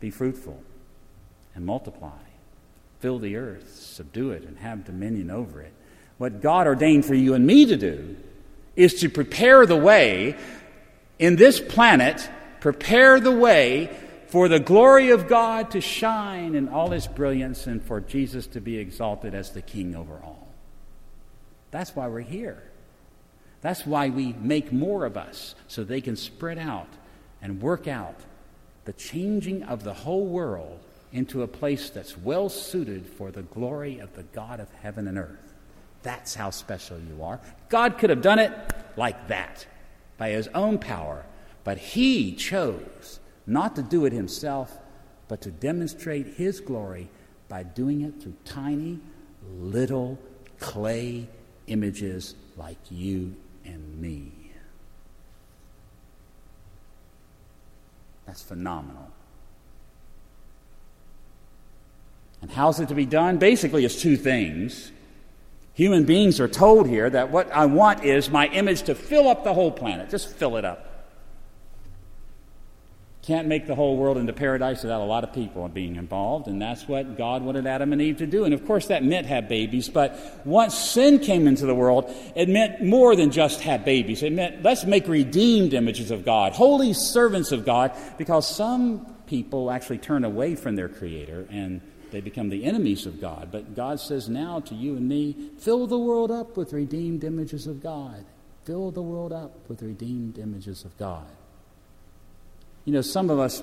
Be 0.00 0.10
fruitful 0.10 0.62
and 1.54 1.66
multiply. 1.66 2.10
Fill 3.00 3.18
the 3.18 3.36
earth, 3.36 3.74
subdue 3.74 4.30
it, 4.30 4.44
and 4.44 4.58
have 4.58 4.84
dominion 4.84 5.30
over 5.30 5.60
it. 5.60 5.72
What 6.16 6.40
God 6.40 6.66
ordained 6.66 7.04
for 7.04 7.14
you 7.14 7.34
and 7.34 7.46
me 7.46 7.66
to 7.66 7.76
do 7.76 8.16
is 8.74 9.00
to 9.00 9.08
prepare 9.08 9.66
the 9.66 9.76
way 9.76 10.36
in 11.18 11.36
this 11.36 11.60
planet, 11.60 12.28
prepare 12.60 13.20
the 13.20 13.32
way 13.32 13.96
for 14.28 14.48
the 14.48 14.60
glory 14.60 15.10
of 15.10 15.26
God 15.26 15.70
to 15.72 15.80
shine 15.80 16.54
in 16.54 16.68
all 16.68 16.92
its 16.92 17.06
brilliance 17.06 17.66
and 17.66 17.82
for 17.82 18.00
Jesus 18.00 18.46
to 18.48 18.60
be 18.60 18.78
exalted 18.78 19.34
as 19.34 19.50
the 19.50 19.62
King 19.62 19.94
over 19.96 20.20
all. 20.22 20.37
That's 21.70 21.94
why 21.94 22.08
we're 22.08 22.20
here. 22.20 22.62
That's 23.60 23.84
why 23.84 24.08
we 24.08 24.32
make 24.34 24.72
more 24.72 25.04
of 25.04 25.16
us, 25.16 25.54
so 25.66 25.82
they 25.82 26.00
can 26.00 26.16
spread 26.16 26.58
out 26.58 26.88
and 27.42 27.60
work 27.60 27.88
out 27.88 28.20
the 28.84 28.92
changing 28.92 29.64
of 29.64 29.84
the 29.84 29.92
whole 29.92 30.26
world 30.26 30.80
into 31.12 31.42
a 31.42 31.48
place 31.48 31.90
that's 31.90 32.16
well 32.16 32.48
suited 32.48 33.06
for 33.06 33.30
the 33.30 33.42
glory 33.42 33.98
of 33.98 34.14
the 34.14 34.22
God 34.22 34.60
of 34.60 34.70
heaven 34.82 35.08
and 35.08 35.18
earth. 35.18 35.54
That's 36.02 36.34
how 36.34 36.50
special 36.50 36.98
you 36.98 37.22
are. 37.22 37.40
God 37.68 37.98
could 37.98 38.10
have 38.10 38.22
done 38.22 38.38
it 38.38 38.52
like 38.96 39.28
that, 39.28 39.66
by 40.16 40.30
his 40.30 40.48
own 40.48 40.78
power, 40.78 41.24
but 41.64 41.78
he 41.78 42.34
chose 42.34 43.20
not 43.46 43.76
to 43.76 43.82
do 43.82 44.04
it 44.04 44.12
himself, 44.12 44.78
but 45.26 45.40
to 45.42 45.50
demonstrate 45.50 46.26
his 46.26 46.60
glory 46.60 47.08
by 47.48 47.62
doing 47.62 48.02
it 48.02 48.22
through 48.22 48.34
tiny, 48.44 49.00
little 49.58 50.18
clay 50.58 51.28
images 51.68 52.34
like 52.56 52.78
you 52.90 53.34
and 53.64 54.00
me. 54.00 54.32
That's 58.26 58.42
phenomenal. 58.42 59.10
And 62.42 62.50
how's 62.50 62.78
it 62.78 62.88
to 62.88 62.94
be 62.94 63.06
done? 63.06 63.38
Basically, 63.38 63.84
it's 63.84 64.00
two 64.00 64.16
things. 64.16 64.92
Human 65.74 66.04
beings 66.04 66.40
are 66.40 66.48
told 66.48 66.88
here 66.88 67.08
that 67.08 67.30
what 67.30 67.50
I 67.52 67.66
want 67.66 68.04
is 68.04 68.30
my 68.30 68.48
image 68.48 68.82
to 68.82 68.94
fill 68.94 69.28
up 69.28 69.44
the 69.44 69.54
whole 69.54 69.70
planet. 69.70 70.10
Just 70.10 70.28
fill 70.28 70.56
it 70.56 70.64
up. 70.64 70.87
Can't 73.28 73.46
make 73.46 73.66
the 73.66 73.74
whole 73.74 73.98
world 73.98 74.16
into 74.16 74.32
paradise 74.32 74.82
without 74.82 75.02
a 75.02 75.04
lot 75.04 75.22
of 75.22 75.34
people 75.34 75.68
being 75.68 75.96
involved, 75.96 76.48
and 76.48 76.62
that's 76.62 76.88
what 76.88 77.18
God 77.18 77.42
wanted 77.42 77.66
Adam 77.66 77.92
and 77.92 78.00
Eve 78.00 78.16
to 78.16 78.26
do. 78.26 78.44
And 78.44 78.54
of 78.54 78.64
course, 78.66 78.86
that 78.86 79.04
meant 79.04 79.26
have 79.26 79.50
babies, 79.50 79.90
but 79.90 80.18
once 80.46 80.74
sin 80.74 81.18
came 81.18 81.46
into 81.46 81.66
the 81.66 81.74
world, 81.74 82.10
it 82.34 82.48
meant 82.48 82.82
more 82.82 83.14
than 83.14 83.30
just 83.30 83.60
have 83.60 83.84
babies. 83.84 84.22
It 84.22 84.32
meant 84.32 84.62
let's 84.62 84.86
make 84.86 85.06
redeemed 85.06 85.74
images 85.74 86.10
of 86.10 86.24
God, 86.24 86.54
holy 86.54 86.94
servants 86.94 87.52
of 87.52 87.66
God, 87.66 87.92
because 88.16 88.48
some 88.48 89.04
people 89.26 89.70
actually 89.70 89.98
turn 89.98 90.24
away 90.24 90.54
from 90.54 90.74
their 90.74 90.88
Creator 90.88 91.48
and 91.50 91.82
they 92.10 92.22
become 92.22 92.48
the 92.48 92.64
enemies 92.64 93.04
of 93.04 93.20
God. 93.20 93.50
But 93.52 93.76
God 93.76 94.00
says 94.00 94.30
now 94.30 94.60
to 94.60 94.74
you 94.74 94.96
and 94.96 95.06
me, 95.06 95.50
fill 95.58 95.86
the 95.86 95.98
world 95.98 96.30
up 96.30 96.56
with 96.56 96.72
redeemed 96.72 97.24
images 97.24 97.66
of 97.66 97.82
God. 97.82 98.24
Fill 98.64 98.90
the 98.90 99.02
world 99.02 99.34
up 99.34 99.68
with 99.68 99.82
redeemed 99.82 100.38
images 100.38 100.86
of 100.86 100.96
God. 100.96 101.26
You 102.88 102.94
know, 102.94 103.02
some 103.02 103.28
of 103.28 103.38
us 103.38 103.62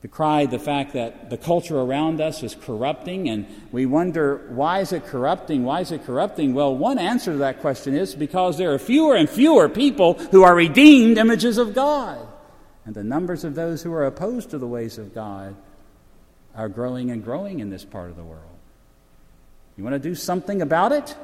decry 0.00 0.46
the 0.46 0.58
fact 0.58 0.94
that 0.94 1.30
the 1.30 1.36
culture 1.36 1.78
around 1.78 2.20
us 2.20 2.42
is 2.42 2.56
corrupting, 2.56 3.28
and 3.28 3.46
we 3.70 3.86
wonder, 3.86 4.44
why 4.48 4.80
is 4.80 4.92
it 4.92 5.06
corrupting? 5.06 5.62
Why 5.62 5.82
is 5.82 5.92
it 5.92 6.04
corrupting? 6.04 6.52
Well, 6.52 6.76
one 6.76 6.98
answer 6.98 7.30
to 7.30 7.38
that 7.38 7.60
question 7.60 7.94
is 7.94 8.16
because 8.16 8.58
there 8.58 8.74
are 8.74 8.78
fewer 8.80 9.14
and 9.14 9.30
fewer 9.30 9.68
people 9.68 10.14
who 10.14 10.42
are 10.42 10.52
redeemed 10.52 11.16
images 11.16 11.58
of 11.58 11.74
God. 11.76 12.26
And 12.84 12.92
the 12.92 13.04
numbers 13.04 13.44
of 13.44 13.54
those 13.54 13.84
who 13.84 13.92
are 13.92 14.06
opposed 14.06 14.50
to 14.50 14.58
the 14.58 14.66
ways 14.66 14.98
of 14.98 15.14
God 15.14 15.54
are 16.56 16.68
growing 16.68 17.12
and 17.12 17.22
growing 17.22 17.60
in 17.60 17.70
this 17.70 17.84
part 17.84 18.10
of 18.10 18.16
the 18.16 18.24
world. 18.24 18.58
You 19.76 19.84
want 19.84 19.94
to 19.94 20.00
do 20.00 20.16
something 20.16 20.60
about 20.60 20.90
it? 20.90 21.14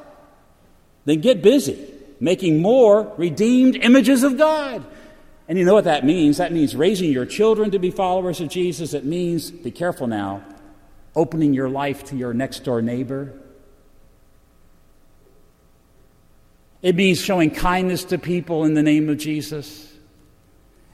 Then 1.03 1.19
get 1.19 1.41
busy 1.41 1.93
making 2.21 2.61
more 2.61 3.13
redeemed 3.17 3.75
images 3.75 4.23
of 4.23 4.37
God. 4.37 4.85
And 5.49 5.57
you 5.57 5.65
know 5.65 5.73
what 5.73 5.85
that 5.85 6.05
means? 6.05 6.37
That 6.37 6.53
means 6.53 6.75
raising 6.75 7.11
your 7.11 7.25
children 7.25 7.71
to 7.71 7.79
be 7.79 7.89
followers 7.89 8.39
of 8.39 8.49
Jesus. 8.49 8.93
It 8.93 9.03
means, 9.03 9.49
be 9.49 9.71
careful 9.71 10.05
now, 10.05 10.43
opening 11.15 11.55
your 11.55 11.67
life 11.67 12.05
to 12.05 12.15
your 12.15 12.35
next 12.35 12.63
door 12.63 12.83
neighbor. 12.83 13.33
It 16.83 16.95
means 16.95 17.19
showing 17.19 17.49
kindness 17.49 18.03
to 18.05 18.19
people 18.19 18.63
in 18.63 18.75
the 18.75 18.83
name 18.83 19.09
of 19.09 19.17
Jesus. 19.17 19.91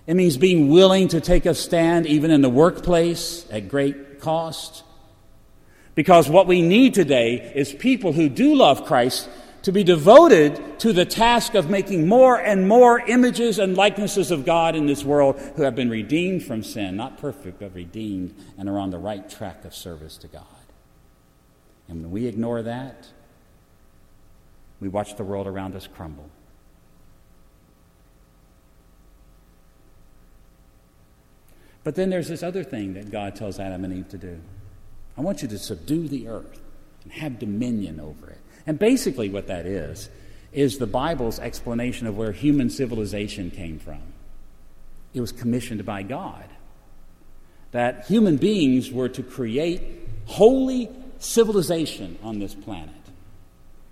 It 0.08 0.14
means 0.14 0.38
being 0.38 0.70
willing 0.70 1.10
to 1.10 1.20
take 1.20 1.46
a 1.46 1.54
stand 1.54 2.08
even 2.08 2.32
in 2.32 2.42
the 2.42 2.50
workplace 2.50 3.46
at 3.52 3.68
great 3.68 4.22
cost. 4.22 4.86
Because 5.96 6.30
what 6.30 6.48
we 6.48 6.62
need 6.62 6.94
today 6.94 7.52
is 7.54 7.74
people 7.74 8.14
who 8.14 8.30
do 8.30 8.56
love 8.56 8.86
Christ 8.86 9.28
to 9.66 9.72
be 9.72 9.84
devoted 9.84 10.80
to 10.80 10.94
the 10.94 11.06
task 11.06 11.56
of 11.56 11.72
making 11.72 12.08
more 12.08 12.40
and 12.40 12.68
more 12.68 13.00
images 13.00 13.58
and 13.58 13.76
likenesses 13.76 14.30
of 14.30 14.46
God 14.46 14.76
in 14.76 14.86
this 14.86 15.04
world 15.04 15.40
who 15.56 15.64
have 15.64 15.74
been 15.74 15.90
redeemed 15.90 16.44
from 16.44 16.62
sin, 16.62 16.96
not 16.96 17.18
perfect, 17.18 17.60
but 17.60 17.74
redeemed 17.74 18.36
and 18.60 18.70
are 18.70 18.78
on 18.78 18.92
the 18.92 19.00
right 19.00 19.28
track 19.28 19.66
of 19.66 19.74
service 19.74 20.18
to 20.18 20.28
God. 20.28 20.46
And 21.88 22.04
when 22.04 22.12
we 22.12 22.28
ignore 22.28 22.62
that, 22.62 23.08
we 24.80 24.88
watch 24.88 25.16
the 25.16 25.24
world 25.24 25.48
around 25.48 25.76
us 25.76 25.88
crumble. 25.88 26.30
But 31.84 31.96
then 31.96 32.12
there's 32.12 32.28
this 32.28 32.44
other 32.44 32.64
thing 32.64 32.94
that 32.94 33.10
God 33.10 33.36
tells 33.36 33.60
Adam 33.60 33.84
and 33.84 33.92
Eve 33.92 34.10
to 34.10 34.20
do. 34.20 34.40
I 35.18 35.22
want 35.22 35.42
you 35.42 35.48
to 35.48 35.58
subdue 35.58 36.08
the 36.08 36.28
earth 36.28 36.62
and 37.02 37.14
have 37.14 37.40
dominion 37.40 38.00
over 38.00 38.30
it. 38.30 38.38
And 38.68 38.80
basically, 38.80 39.30
what 39.30 39.48
that 39.48 39.66
is, 39.66 40.10
is 40.52 40.78
the 40.78 40.88
Bible's 40.88 41.40
explanation 41.40 42.08
of 42.08 42.18
where 42.18 42.32
human 42.32 42.70
civilization 42.70 43.52
came 43.52 43.78
from. 43.78 44.02
It 45.14 45.22
was 45.22 45.32
commissioned 45.32 45.86
by 45.86 46.04
God. 46.04 46.46
That 47.72 48.06
human 48.06 48.38
beings 48.38 48.92
were 48.92 49.10
to 49.10 49.22
create 49.22 49.82
holy 50.26 50.90
civilization 51.20 52.18
on 52.24 52.40
this 52.40 52.56
planet. 52.56 52.90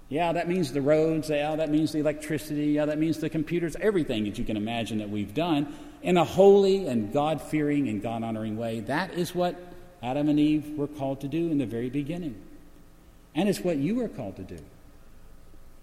Yeah, 0.10 0.34
that 0.34 0.48
means 0.48 0.72
the 0.72 0.82
roads, 0.82 1.30
yeah, 1.30 1.56
that 1.56 1.70
means 1.70 1.92
the 1.92 2.00
electricity, 2.00 2.68
yeah, 2.68 2.86
that 2.86 3.00
means 3.00 3.18
the 3.18 3.30
computers, 3.30 3.76
everything 3.82 4.26
that 4.26 4.38
you 4.38 4.46
can 4.46 4.58
imagine 4.58 5.00
that 5.00 5.10
we've 5.10 5.34
done 5.34 5.74
in 6.02 6.18
a 6.18 6.24
holy 6.24 6.88
and 6.88 7.12
God 7.12 7.42
fearing 7.42 7.88
and 7.88 8.02
God 8.02 8.24
honoring 8.24 8.58
way. 8.58 8.82
That 8.82 9.14
is 9.14 9.34
what 9.34 9.56
Adam 10.04 10.30
and 10.30 10.40
Eve 10.40 10.78
were 10.78 10.88
called 10.88 11.22
to 11.22 11.28
do 11.28 11.50
in 11.50 11.58
the 11.58 11.66
very 11.66 11.90
beginning. 11.90 12.36
And 13.36 13.50
it's 13.50 13.60
what 13.60 13.78
you 13.78 14.02
are 14.02 14.08
called 14.08 14.36
to 14.38 14.44
do. 14.44 14.60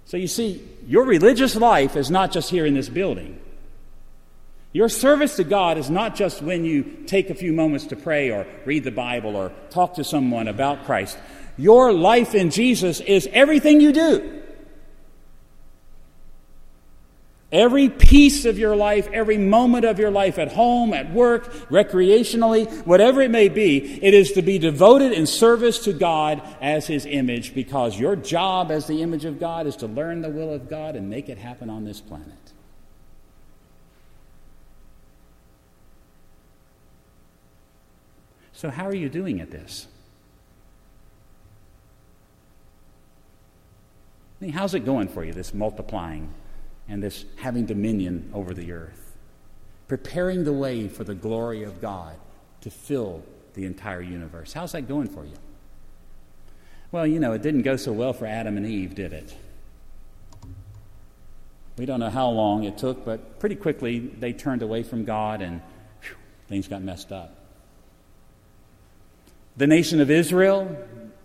So 0.04 0.16
you 0.16 0.28
see, 0.28 0.66
your 0.86 1.04
religious 1.04 1.54
life 1.56 1.96
is 1.96 2.10
not 2.10 2.32
just 2.32 2.50
here 2.50 2.66
in 2.66 2.74
this 2.74 2.88
building. 2.88 3.40
Your 4.72 4.88
service 4.88 5.36
to 5.36 5.44
God 5.44 5.78
is 5.78 5.90
not 5.90 6.14
just 6.14 6.42
when 6.42 6.64
you 6.64 6.84
take 7.06 7.30
a 7.30 7.34
few 7.34 7.52
moments 7.52 7.86
to 7.86 7.96
pray 7.96 8.30
or 8.30 8.46
read 8.64 8.84
the 8.84 8.92
Bible 8.92 9.34
or 9.34 9.52
talk 9.70 9.94
to 9.94 10.04
someone 10.04 10.46
about 10.46 10.84
Christ. 10.84 11.18
Your 11.56 11.92
life 11.92 12.34
in 12.34 12.50
Jesus 12.50 13.00
is 13.00 13.28
everything 13.32 13.80
you 13.80 13.92
do. 13.92 14.39
Every 17.52 17.88
piece 17.88 18.44
of 18.44 18.60
your 18.60 18.76
life, 18.76 19.08
every 19.12 19.36
moment 19.36 19.84
of 19.84 19.98
your 19.98 20.12
life 20.12 20.38
at 20.38 20.52
home, 20.52 20.92
at 20.94 21.12
work, 21.12 21.52
recreationally, 21.68 22.70
whatever 22.86 23.20
it 23.22 23.30
may 23.30 23.48
be, 23.48 24.00
it 24.04 24.14
is 24.14 24.32
to 24.32 24.42
be 24.42 24.58
devoted 24.58 25.10
in 25.10 25.26
service 25.26 25.80
to 25.80 25.92
God 25.92 26.42
as 26.60 26.86
His 26.86 27.06
image 27.06 27.52
because 27.52 27.98
your 27.98 28.14
job 28.14 28.70
as 28.70 28.86
the 28.86 29.02
image 29.02 29.24
of 29.24 29.40
God 29.40 29.66
is 29.66 29.74
to 29.76 29.88
learn 29.88 30.22
the 30.22 30.28
will 30.28 30.52
of 30.52 30.68
God 30.68 30.94
and 30.94 31.10
make 31.10 31.28
it 31.28 31.38
happen 31.38 31.68
on 31.68 31.84
this 31.84 32.00
planet. 32.00 32.28
So, 38.52 38.70
how 38.70 38.84
are 38.84 38.94
you 38.94 39.08
doing 39.08 39.40
at 39.40 39.50
this? 39.50 39.88
I 44.40 44.44
mean, 44.44 44.52
how's 44.52 44.74
it 44.74 44.84
going 44.84 45.08
for 45.08 45.24
you, 45.24 45.32
this 45.32 45.52
multiplying? 45.52 46.32
And 46.90 47.02
this 47.02 47.24
having 47.36 47.64
dominion 47.64 48.28
over 48.34 48.52
the 48.52 48.72
earth, 48.72 49.16
preparing 49.88 50.44
the 50.44 50.52
way 50.52 50.88
for 50.88 51.04
the 51.04 51.14
glory 51.14 51.62
of 51.62 51.80
God 51.80 52.16
to 52.60 52.70
fill 52.70 53.22
the 53.54 53.64
entire 53.64 54.02
universe. 54.02 54.52
How's 54.52 54.72
that 54.72 54.88
going 54.88 55.08
for 55.08 55.24
you? 55.24 55.32
Well, 56.92 57.06
you 57.06 57.20
know, 57.20 57.32
it 57.32 57.42
didn't 57.42 57.62
go 57.62 57.76
so 57.76 57.92
well 57.92 58.12
for 58.12 58.26
Adam 58.26 58.56
and 58.56 58.66
Eve, 58.66 58.96
did 58.96 59.12
it? 59.12 59.34
We 61.78 61.86
don't 61.86 62.00
know 62.00 62.10
how 62.10 62.28
long 62.28 62.64
it 62.64 62.76
took, 62.76 63.04
but 63.04 63.38
pretty 63.38 63.54
quickly 63.54 64.00
they 64.00 64.32
turned 64.32 64.62
away 64.62 64.82
from 64.82 65.04
God 65.04 65.40
and 65.40 65.62
whew, 66.02 66.16
things 66.48 66.66
got 66.66 66.82
messed 66.82 67.12
up. 67.12 67.36
The 69.56 69.68
nation 69.68 70.00
of 70.00 70.10
Israel 70.10 70.76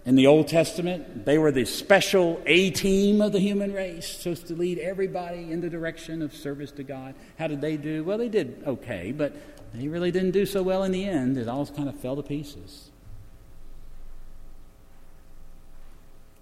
In 0.06 0.15
the 0.15 0.28
Old 0.28 0.48
Testament, 0.48 1.26
they 1.26 1.39
were 1.39 1.52
the 1.52 1.65
special 1.65 2.39
A 2.46 2.70
team 2.70 3.22
of 3.22 3.32
the 3.32 3.39
human 3.39 3.74
race, 3.74 4.08
supposed 4.08 4.48
to 4.48 4.54
lead 4.54 4.78
everybody 4.78 5.52
in 5.52 5.62
the 5.62 5.70
direction 5.70 6.22
of 6.22 6.36
service 6.36 6.72
to 6.74 6.84
God. 6.84 7.15
How 7.39 7.48
did 7.48 7.60
they 7.60 7.76
do? 7.76 8.04
Well, 8.04 8.20
they 8.20 8.30
did 8.30 8.62
okay, 8.68 9.12
but 9.12 9.36
they 9.74 9.88
really 9.88 10.12
didn't 10.12 10.32
do 10.32 10.46
so 10.46 10.62
well 10.62 10.84
in 10.84 10.91
the 10.91 11.06
end. 11.06 11.38
It 11.38 11.48
all 11.48 11.65
kind 11.65 11.89
of 11.89 12.00
fell 12.00 12.15
to 12.15 12.24
pieces. 12.24 12.91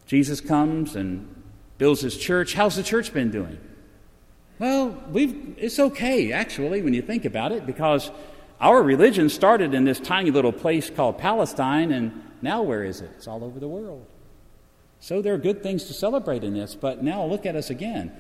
Jesus 0.08 0.42
comes 0.42 0.98
and 0.98 1.44
builds 1.78 2.02
his 2.02 2.18
church. 2.18 2.56
How's 2.56 2.76
the 2.76 2.84
church 2.84 3.14
been 3.14 3.32
doing? 3.32 3.58
Well, 4.60 5.02
we've, 5.10 5.56
it's 5.58 5.80
okay, 5.80 6.34
actually, 6.34 6.82
when 6.82 6.94
you 6.94 7.02
think 7.02 7.24
about 7.24 7.54
it, 7.54 7.66
because 7.66 8.12
our 8.60 8.84
religion 8.84 9.30
started 9.30 9.74
in 9.74 9.86
this 9.86 10.02
tiny 10.02 10.32
little 10.32 10.52
place 10.52 10.90
called 10.90 11.18
Palestine, 11.18 11.92
and 11.92 12.24
now, 12.44 12.62
where 12.62 12.84
is 12.84 13.02
it? 13.02 13.10
It's 13.16 13.28
all 13.28 13.44
over 13.44 13.60
the 13.60 13.68
world. 13.68 14.06
So, 15.00 15.22
there 15.22 15.34
are 15.34 15.40
good 15.40 15.64
things 15.64 15.86
to 15.86 15.94
celebrate 15.94 16.44
in 16.44 16.54
this, 16.54 16.76
but 16.76 17.04
now 17.04 17.26
look 17.26 17.46
at 17.46 17.56
us 17.56 17.70
again. 17.70 18.12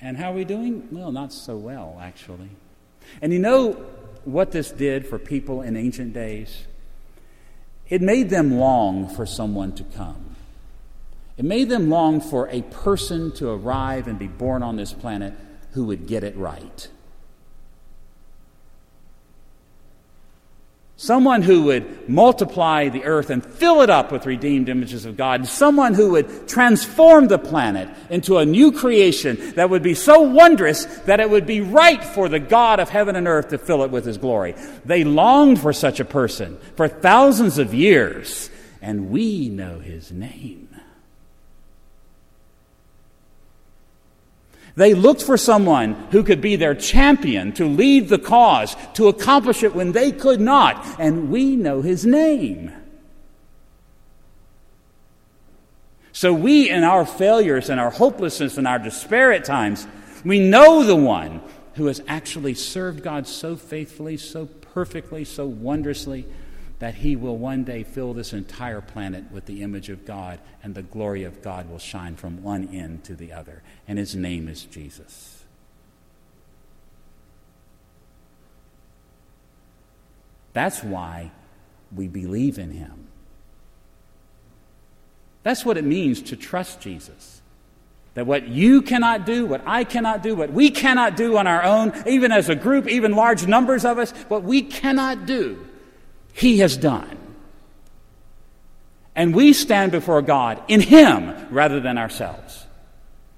And 0.00 0.16
how 0.16 0.32
are 0.32 0.34
we 0.34 0.44
doing? 0.44 0.88
Well, 0.92 1.10
not 1.10 1.32
so 1.32 1.56
well, 1.56 1.98
actually. 2.00 2.50
And 3.22 3.32
you 3.32 3.38
know 3.38 3.72
what 4.24 4.52
this 4.52 4.70
did 4.70 5.06
for 5.06 5.18
people 5.18 5.62
in 5.62 5.76
ancient 5.76 6.12
days? 6.12 6.66
It 7.88 8.02
made 8.02 8.30
them 8.30 8.58
long 8.58 9.08
for 9.08 9.26
someone 9.26 9.72
to 9.76 9.84
come. 9.84 10.36
It 11.36 11.44
made 11.44 11.68
them 11.68 11.88
long 11.88 12.20
for 12.20 12.48
a 12.48 12.62
person 12.62 13.32
to 13.36 13.48
arrive 13.48 14.08
and 14.08 14.18
be 14.18 14.26
born 14.26 14.62
on 14.62 14.76
this 14.76 14.92
planet 14.92 15.34
who 15.72 15.84
would 15.84 16.06
get 16.06 16.24
it 16.24 16.36
right. 16.36 16.88
Someone 21.00 21.42
who 21.42 21.62
would 21.62 22.08
multiply 22.08 22.88
the 22.88 23.04
earth 23.04 23.30
and 23.30 23.46
fill 23.46 23.82
it 23.82 23.88
up 23.88 24.10
with 24.10 24.26
redeemed 24.26 24.68
images 24.68 25.04
of 25.04 25.16
God. 25.16 25.46
Someone 25.46 25.94
who 25.94 26.10
would 26.10 26.48
transform 26.48 27.28
the 27.28 27.38
planet 27.38 27.88
into 28.10 28.38
a 28.38 28.44
new 28.44 28.72
creation 28.72 29.52
that 29.54 29.70
would 29.70 29.84
be 29.84 29.94
so 29.94 30.22
wondrous 30.22 30.86
that 31.06 31.20
it 31.20 31.30
would 31.30 31.46
be 31.46 31.60
right 31.60 32.02
for 32.02 32.28
the 32.28 32.40
God 32.40 32.80
of 32.80 32.88
heaven 32.88 33.14
and 33.14 33.28
earth 33.28 33.50
to 33.50 33.58
fill 33.58 33.84
it 33.84 33.92
with 33.92 34.04
his 34.04 34.18
glory. 34.18 34.56
They 34.84 35.04
longed 35.04 35.60
for 35.60 35.72
such 35.72 36.00
a 36.00 36.04
person 36.04 36.58
for 36.74 36.88
thousands 36.88 37.58
of 37.58 37.72
years, 37.72 38.50
and 38.82 39.08
we 39.08 39.50
know 39.50 39.78
his 39.78 40.10
name. 40.10 40.67
They 44.78 44.94
looked 44.94 45.24
for 45.24 45.36
someone 45.36 45.94
who 46.12 46.22
could 46.22 46.40
be 46.40 46.54
their 46.54 46.76
champion, 46.76 47.50
to 47.54 47.66
lead 47.66 48.08
the 48.08 48.18
cause, 48.18 48.76
to 48.94 49.08
accomplish 49.08 49.64
it 49.64 49.74
when 49.74 49.90
they 49.90 50.12
could 50.12 50.40
not, 50.40 50.86
and 51.00 51.32
we 51.32 51.56
know 51.56 51.82
his 51.82 52.06
name. 52.06 52.70
So 56.12 56.32
we, 56.32 56.70
in 56.70 56.84
our 56.84 57.04
failures 57.04 57.70
and 57.70 57.80
our 57.80 57.90
hopelessness 57.90 58.56
and 58.56 58.68
our 58.68 58.78
despair 58.78 59.32
at 59.32 59.44
times, 59.44 59.84
we 60.24 60.38
know 60.38 60.84
the 60.84 60.94
one 60.94 61.40
who 61.74 61.86
has 61.86 62.00
actually 62.06 62.54
served 62.54 63.02
God 63.02 63.26
so 63.26 63.56
faithfully, 63.56 64.16
so 64.16 64.46
perfectly, 64.46 65.24
so 65.24 65.44
wondrously 65.44 66.24
that 66.78 66.96
he 66.96 67.16
will 67.16 67.36
one 67.36 67.64
day 67.64 67.82
fill 67.82 68.14
this 68.14 68.32
entire 68.32 68.80
planet 68.80 69.30
with 69.32 69.46
the 69.46 69.62
image 69.62 69.88
of 69.88 70.04
God, 70.04 70.38
and 70.62 70.74
the 70.74 70.82
glory 70.82 71.24
of 71.24 71.42
God 71.42 71.68
will 71.68 71.78
shine 71.78 72.14
from 72.14 72.42
one 72.42 72.68
end 72.72 73.04
to 73.04 73.14
the 73.14 73.32
other. 73.32 73.62
And 73.86 73.98
his 73.98 74.14
name 74.14 74.48
is 74.48 74.64
Jesus. 74.64 75.44
That's 80.52 80.82
why 80.82 81.30
we 81.94 82.08
believe 82.08 82.58
in 82.58 82.70
him. 82.70 83.08
That's 85.42 85.64
what 85.64 85.76
it 85.76 85.84
means 85.84 86.20
to 86.22 86.36
trust 86.36 86.80
Jesus. 86.80 87.40
That 88.14 88.26
what 88.26 88.48
you 88.48 88.82
cannot 88.82 89.26
do, 89.26 89.46
what 89.46 89.62
I 89.66 89.84
cannot 89.84 90.22
do, 90.22 90.34
what 90.34 90.52
we 90.52 90.70
cannot 90.70 91.16
do 91.16 91.36
on 91.36 91.46
our 91.46 91.62
own, 91.62 91.92
even 92.06 92.32
as 92.32 92.48
a 92.48 92.56
group, 92.56 92.88
even 92.88 93.12
large 93.12 93.46
numbers 93.46 93.84
of 93.84 93.98
us, 93.98 94.10
what 94.28 94.42
we 94.42 94.62
cannot 94.62 95.26
do, 95.26 95.67
he 96.38 96.58
has 96.58 96.76
done. 96.76 97.18
And 99.16 99.34
we 99.34 99.52
stand 99.52 99.90
before 99.90 100.22
God 100.22 100.62
in 100.68 100.80
Him 100.80 101.34
rather 101.50 101.80
than 101.80 101.98
ourselves. 101.98 102.64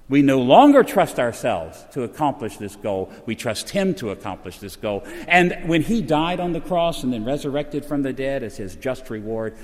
We 0.07 0.21
no 0.21 0.39
longer 0.39 0.83
trust 0.83 1.19
ourselves 1.19 1.83
to 1.93 2.03
accomplish 2.03 2.57
this 2.57 2.75
goal. 2.75 3.11
We 3.25 3.35
trust 3.35 3.71
Him 3.71 3.95
to 3.95 4.11
accomplish 4.11 4.59
this 4.59 4.75
goal. 4.75 5.03
And 5.27 5.67
when 5.67 5.81
He 5.81 6.03
died 6.03 6.39
on 6.39 6.53
the 6.53 6.61
cross 6.61 7.01
and 7.01 7.11
then 7.11 7.25
resurrected 7.25 7.85
from 7.85 8.03
the 8.03 8.13
dead 8.13 8.43
as 8.43 8.57
His 8.57 8.75
just 8.75 9.09
reward, 9.09 9.57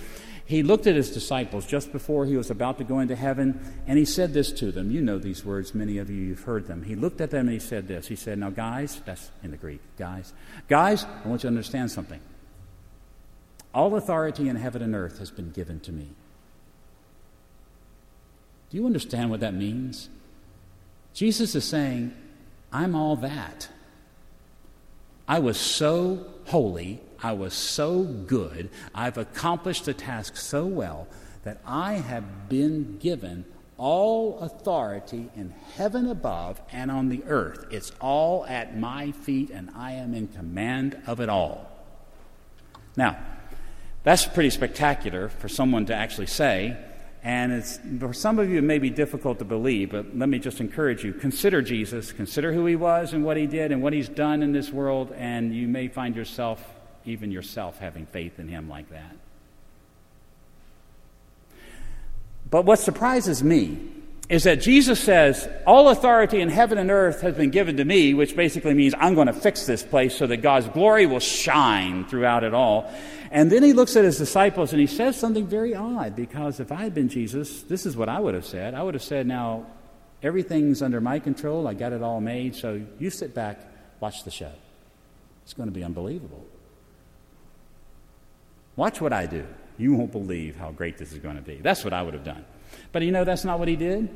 He 0.44 0.64
looked 0.64 0.88
at 0.88 0.96
His 0.96 1.12
disciples 1.12 1.68
just 1.68 1.92
before 1.92 2.26
He 2.26 2.38
was 2.38 2.50
about 2.50 2.80
to 2.80 2.84
go 2.84 3.02
into 3.02 3.16
heaven, 3.16 3.60
and 3.86 4.00
He 4.00 4.06
said 4.06 4.34
this 4.34 4.52
to 4.54 4.72
them. 4.72 4.90
You 4.90 5.02
know 5.02 5.20
these 5.20 5.46
words, 5.46 5.76
many 5.76 6.00
of 6.00 6.10
you 6.10 6.18
you've 6.18 6.46
heard 6.46 6.66
them. 6.66 6.82
He 6.82 6.96
looked 6.96 7.22
at 7.22 7.30
them 7.30 7.42
and 7.42 7.54
He 7.54 7.60
said 7.60 7.88
this. 7.88 8.08
He 8.08 8.16
said, 8.16 8.40
Now, 8.40 8.50
guys, 8.50 9.00
that's 9.06 9.30
in 9.44 9.52
the 9.52 9.58
Greek, 9.58 9.82
guys, 9.96 10.34
guys, 10.68 11.04
I 11.04 11.28
want 11.28 11.44
you 11.44 11.50
to 11.50 11.50
understand 11.50 11.92
something. 11.92 12.20
All 13.78 13.96
authority 13.96 14.50
in 14.50 14.56
heaven 14.56 14.82
and 14.82 14.96
earth 14.96 15.20
has 15.20 15.30
been 15.30 15.52
given 15.52 15.80
to 15.82 15.92
me. 15.92 16.08
Do 18.72 18.78
you 18.78 18.88
understand 18.88 19.30
what 19.30 19.42
that 19.42 19.54
means? 19.54 20.10
Jesus 21.14 21.54
is 21.54 21.64
saying, 21.64 22.12
I'm 22.74 22.96
all 22.96 23.16
that. 23.18 23.70
I 25.28 25.38
was 25.38 25.60
so 25.60 26.26
holy, 26.46 27.02
I 27.22 27.34
was 27.34 27.54
so 27.54 28.02
good, 28.02 28.72
I've 28.96 29.20
accomplished 29.20 29.86
the 29.86 29.94
task 29.94 30.38
so 30.38 30.66
well 30.66 31.08
that 31.44 31.62
I 31.64 31.94
have 31.94 32.50
been 32.50 32.98
given 32.98 33.46
all 33.78 34.40
authority 34.40 35.30
in 35.36 35.54
heaven 35.76 36.10
above 36.10 36.60
and 36.72 36.90
on 36.90 37.10
the 37.10 37.24
earth. 37.28 37.68
It's 37.70 37.92
all 38.02 38.44
at 38.48 38.76
my 38.76 39.12
feet, 39.12 39.52
and 39.52 39.70
I 39.76 39.92
am 39.92 40.16
in 40.16 40.30
command 40.30 41.00
of 41.06 41.20
it 41.20 41.30
all. 41.30 41.70
Now, 42.96 43.20
that's 44.08 44.26
pretty 44.26 44.52
spectacular 44.52 45.28
for 45.28 45.50
someone 45.50 45.86
to 45.88 45.94
actually 45.94 46.28
say. 46.28 46.78
And 47.24 47.52
it's, 47.52 47.78
for 48.00 48.14
some 48.14 48.40
of 48.40 48.50
you, 48.50 48.60
it 48.60 48.64
may 48.64 48.80
be 48.80 48.90
difficult 48.90 49.38
to 49.40 49.44
believe, 49.44 49.92
but 49.92 50.18
let 50.18 50.30
me 50.30 50.40
just 50.40 50.62
encourage 50.62 51.04
you. 51.04 51.12
Consider 51.12 51.62
Jesus, 51.62 52.14
consider 52.14 52.54
who 52.54 52.66
he 52.68 52.78
was 52.78 53.12
and 53.12 53.26
what 53.26 53.36
he 53.36 53.48
did 53.48 53.74
and 53.74 53.84
what 53.84 53.92
he's 53.92 54.08
done 54.08 54.44
in 54.44 54.54
this 54.54 54.72
world, 54.72 55.14
and 55.18 55.54
you 55.54 55.68
may 55.68 55.90
find 55.90 56.16
yourself, 56.16 56.66
even 57.04 57.32
yourself, 57.32 57.80
having 57.80 58.06
faith 58.06 58.40
in 58.40 58.48
him 58.48 58.70
like 58.70 58.90
that. 58.92 59.18
But 62.50 62.64
what 62.64 62.80
surprises 62.80 63.44
me 63.44 63.78
is 64.30 64.44
that 64.44 64.62
Jesus 64.62 65.02
says, 65.02 65.50
All 65.66 65.90
authority 65.90 66.40
in 66.40 66.48
heaven 66.48 66.78
and 66.78 66.92
earth 66.92 67.20
has 67.22 67.36
been 67.36 67.50
given 67.50 67.76
to 67.76 67.84
me, 67.84 68.14
which 68.14 68.38
basically 68.38 68.74
means 68.74 68.94
I'm 68.98 69.16
going 69.16 69.28
to 69.28 69.34
fix 69.34 69.66
this 69.66 69.84
place 69.84 70.18
so 70.18 70.28
that 70.28 70.38
God's 70.38 70.70
glory 70.70 71.06
will 71.06 71.20
shine 71.20 72.06
throughout 72.06 72.46
it 72.46 72.54
all. 72.54 72.90
And 73.32 73.52
then 73.52 73.64
he 73.64 73.74
looks 73.74 73.96
at 73.96 74.06
his 74.06 74.18
disciples 74.18 74.72
and 74.72 74.80
he 74.80 74.88
says 74.88 75.20
something 75.20 75.48
very 75.48 75.76
odd 75.76 76.16
because 76.16 76.60
if 76.60 76.72
I 76.72 76.78
had 76.78 76.94
been 76.94 77.10
Jesus, 77.10 77.64
this 77.64 77.86
is 77.86 77.98
what 77.98 78.10
I 78.10 78.20
would 78.20 78.34
have 78.34 78.46
said. 78.46 78.74
I 78.74 78.84
would 78.84 78.94
have 78.94 79.04
said, 79.04 79.28
Now, 79.28 79.66
everything's 80.24 80.82
under 80.82 81.02
my 81.02 81.20
control. 81.20 81.68
I 81.68 81.74
got 81.74 81.94
it 81.94 82.02
all 82.02 82.22
made. 82.22 82.56
So 82.56 82.82
you 83.00 83.10
sit 83.10 83.34
back, 83.34 83.60
watch 84.00 84.24
the 84.24 84.32
show. 84.32 84.52
It's 85.44 85.54
going 85.54 85.68
to 85.68 85.74
be 85.74 85.84
unbelievable. 85.84 86.46
Watch 88.76 89.02
what 89.02 89.14
I 89.14 89.26
do. 89.26 89.46
You 89.78 89.94
won't 89.94 90.12
believe 90.12 90.56
how 90.56 90.72
great 90.72 90.98
this 90.98 91.12
is 91.12 91.20
going 91.20 91.36
to 91.36 91.42
be. 91.42 91.58
That's 91.58 91.84
what 91.84 91.94
I 91.94 92.02
would 92.02 92.14
have 92.14 92.24
done. 92.24 92.46
But 92.92 93.04
you 93.04 93.12
know, 93.12 93.24
that's 93.24 93.46
not 93.46 93.60
what 93.60 93.68
he 93.68 93.76
did. 93.76 94.10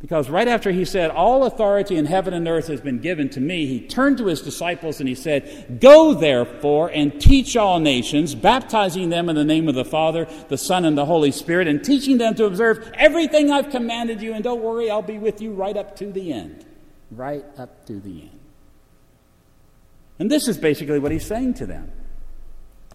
Because 0.00 0.28
right 0.28 0.46
after 0.46 0.72
he 0.72 0.84
said, 0.84 1.10
All 1.10 1.44
authority 1.44 1.96
in 1.96 2.04
heaven 2.04 2.34
and 2.34 2.46
earth 2.46 2.66
has 2.68 2.80
been 2.80 2.98
given 2.98 3.30
to 3.30 3.40
me, 3.40 3.66
he 3.66 3.80
turned 3.80 4.18
to 4.18 4.26
his 4.26 4.42
disciples 4.42 5.00
and 5.00 5.08
he 5.08 5.14
said, 5.14 5.78
Go 5.80 6.12
therefore 6.12 6.90
and 6.90 7.18
teach 7.18 7.56
all 7.56 7.80
nations, 7.80 8.34
baptizing 8.34 9.08
them 9.08 9.28
in 9.30 9.36
the 9.36 9.44
name 9.44 9.68
of 9.68 9.74
the 9.74 9.84
Father, 9.84 10.26
the 10.48 10.58
Son, 10.58 10.84
and 10.84 10.98
the 10.98 11.06
Holy 11.06 11.30
Spirit, 11.30 11.66
and 11.66 11.82
teaching 11.82 12.18
them 12.18 12.34
to 12.34 12.44
observe 12.44 12.92
everything 12.94 13.50
I've 13.50 13.70
commanded 13.70 14.20
you. 14.20 14.34
And 14.34 14.44
don't 14.44 14.62
worry, 14.62 14.90
I'll 14.90 15.00
be 15.00 15.18
with 15.18 15.40
you 15.40 15.52
right 15.52 15.76
up 15.76 15.96
to 15.96 16.12
the 16.12 16.32
end. 16.32 16.66
Right 17.10 17.44
up 17.56 17.86
to 17.86 17.98
the 17.98 18.22
end. 18.22 18.40
And 20.18 20.30
this 20.30 20.46
is 20.46 20.58
basically 20.58 20.98
what 20.98 21.12
he's 21.12 21.26
saying 21.26 21.54
to 21.54 21.66
them 21.66 21.90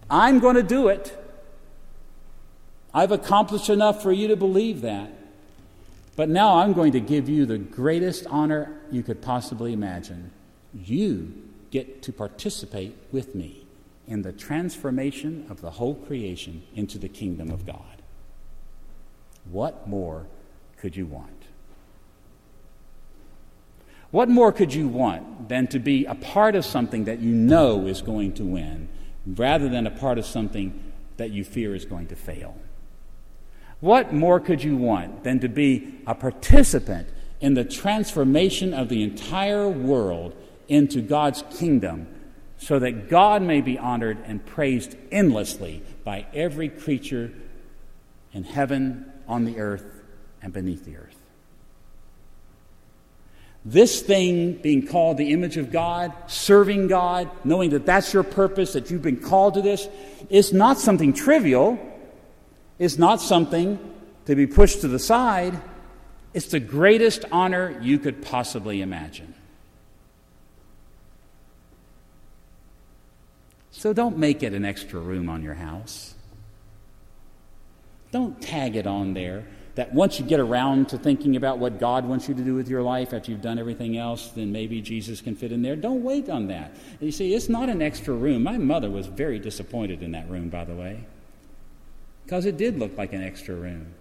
I'm 0.08 0.38
going 0.38 0.56
to 0.56 0.62
do 0.62 0.88
it. 0.88 1.18
I've 2.94 3.10
accomplished 3.10 3.70
enough 3.70 4.02
for 4.02 4.12
you 4.12 4.28
to 4.28 4.36
believe 4.36 4.82
that. 4.82 5.10
But 6.14 6.28
now 6.28 6.58
I'm 6.58 6.72
going 6.74 6.92
to 6.92 7.00
give 7.00 7.28
you 7.28 7.46
the 7.46 7.58
greatest 7.58 8.26
honor 8.26 8.80
you 8.90 9.02
could 9.02 9.22
possibly 9.22 9.72
imagine. 9.72 10.30
You 10.74 11.32
get 11.70 12.02
to 12.02 12.12
participate 12.12 12.96
with 13.12 13.34
me 13.34 13.66
in 14.06 14.22
the 14.22 14.32
transformation 14.32 15.46
of 15.48 15.60
the 15.60 15.70
whole 15.70 15.94
creation 15.94 16.62
into 16.74 16.98
the 16.98 17.08
kingdom 17.08 17.50
of 17.50 17.64
God. 17.64 18.02
What 19.50 19.88
more 19.88 20.26
could 20.76 20.96
you 20.96 21.06
want? 21.06 21.30
What 24.10 24.28
more 24.28 24.52
could 24.52 24.74
you 24.74 24.88
want 24.88 25.48
than 25.48 25.66
to 25.68 25.78
be 25.78 26.04
a 26.04 26.14
part 26.14 26.54
of 26.54 26.66
something 26.66 27.04
that 27.04 27.20
you 27.20 27.32
know 27.32 27.86
is 27.86 28.02
going 28.02 28.34
to 28.34 28.44
win 28.44 28.88
rather 29.26 29.70
than 29.70 29.86
a 29.86 29.90
part 29.90 30.18
of 30.18 30.26
something 30.26 30.92
that 31.16 31.30
you 31.30 31.44
fear 31.44 31.74
is 31.74 31.86
going 31.86 32.08
to 32.08 32.16
fail? 32.16 32.54
What 33.82 34.12
more 34.12 34.38
could 34.38 34.62
you 34.62 34.76
want 34.76 35.24
than 35.24 35.40
to 35.40 35.48
be 35.48 35.92
a 36.06 36.14
participant 36.14 37.08
in 37.40 37.54
the 37.54 37.64
transformation 37.64 38.72
of 38.72 38.88
the 38.88 39.02
entire 39.02 39.68
world 39.68 40.36
into 40.68 41.02
God's 41.02 41.42
kingdom 41.58 42.06
so 42.58 42.78
that 42.78 43.08
God 43.10 43.42
may 43.42 43.60
be 43.60 43.76
honored 43.76 44.18
and 44.24 44.46
praised 44.46 44.96
endlessly 45.10 45.82
by 46.04 46.26
every 46.32 46.68
creature 46.68 47.32
in 48.32 48.44
heaven, 48.44 49.12
on 49.26 49.44
the 49.44 49.58
earth, 49.58 49.84
and 50.40 50.52
beneath 50.52 50.84
the 50.84 50.96
earth? 50.96 51.16
This 53.64 54.00
thing 54.00 54.54
being 54.54 54.86
called 54.86 55.16
the 55.16 55.32
image 55.32 55.56
of 55.56 55.72
God, 55.72 56.12
serving 56.28 56.86
God, 56.86 57.28
knowing 57.42 57.70
that 57.70 57.84
that's 57.84 58.14
your 58.14 58.22
purpose, 58.22 58.74
that 58.74 58.92
you've 58.92 59.02
been 59.02 59.20
called 59.20 59.54
to 59.54 59.60
this, 59.60 59.88
is 60.30 60.52
not 60.52 60.78
something 60.78 61.12
trivial. 61.12 61.80
It's 62.82 62.98
not 62.98 63.20
something 63.20 63.78
to 64.26 64.34
be 64.34 64.48
pushed 64.48 64.80
to 64.80 64.88
the 64.88 64.98
side. 64.98 65.56
It's 66.34 66.48
the 66.48 66.58
greatest 66.58 67.24
honor 67.30 67.78
you 67.80 67.96
could 68.00 68.22
possibly 68.22 68.82
imagine. 68.82 69.34
So 73.70 73.92
don't 73.92 74.18
make 74.18 74.42
it 74.42 74.52
an 74.52 74.64
extra 74.64 74.98
room 74.98 75.28
on 75.28 75.44
your 75.44 75.54
house. 75.54 76.14
Don't 78.10 78.42
tag 78.42 78.74
it 78.74 78.88
on 78.88 79.14
there 79.14 79.44
that 79.76 79.94
once 79.94 80.18
you 80.18 80.26
get 80.26 80.40
around 80.40 80.88
to 80.88 80.98
thinking 80.98 81.36
about 81.36 81.60
what 81.60 81.78
God 81.78 82.04
wants 82.04 82.28
you 82.28 82.34
to 82.34 82.42
do 82.42 82.56
with 82.56 82.68
your 82.68 82.82
life 82.82 83.14
after 83.14 83.30
you've 83.30 83.42
done 83.42 83.60
everything 83.60 83.96
else, 83.96 84.30
then 84.30 84.50
maybe 84.50 84.82
Jesus 84.82 85.20
can 85.20 85.36
fit 85.36 85.52
in 85.52 85.62
there. 85.62 85.76
Don't 85.76 86.02
wait 86.02 86.28
on 86.28 86.48
that. 86.48 86.74
You 86.98 87.12
see, 87.12 87.32
it's 87.32 87.48
not 87.48 87.68
an 87.68 87.80
extra 87.80 88.12
room. 88.12 88.42
My 88.42 88.58
mother 88.58 88.90
was 88.90 89.06
very 89.06 89.38
disappointed 89.38 90.02
in 90.02 90.10
that 90.12 90.28
room, 90.28 90.48
by 90.48 90.64
the 90.64 90.74
way, 90.74 91.04
because 92.32 92.46
it 92.46 92.56
did 92.56 92.78
look 92.78 92.96
like 92.96 93.12
an 93.12 93.22
extra 93.22 93.54
room. 93.54 93.92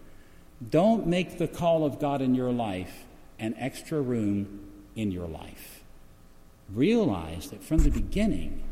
Don't 0.70 1.06
make 1.06 1.38
the 1.38 1.50
call 1.50 1.84
of 1.84 2.00
God 2.00 2.22
in 2.22 2.34
your 2.34 2.50
life 2.50 3.04
an 3.40 3.54
extra 3.58 4.00
room 4.00 4.70
in 4.96 5.12
your 5.12 5.28
life. 5.28 5.84
Realize 6.74 7.50
that 7.50 7.62
from 7.62 7.80
the 7.80 7.90
beginning, 7.90 8.64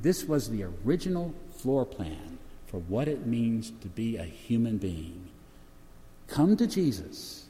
this 0.00 0.22
was 0.22 0.50
the 0.50 0.64
original 0.84 1.34
floor 1.56 1.84
plan 1.84 2.38
for 2.68 2.78
what 2.78 3.08
it 3.08 3.26
means 3.26 3.72
to 3.80 3.88
be 3.88 4.16
a 4.16 4.22
human 4.22 4.78
being. 4.78 5.30
Come 6.28 6.56
to 6.56 6.68
Jesus, 6.68 7.46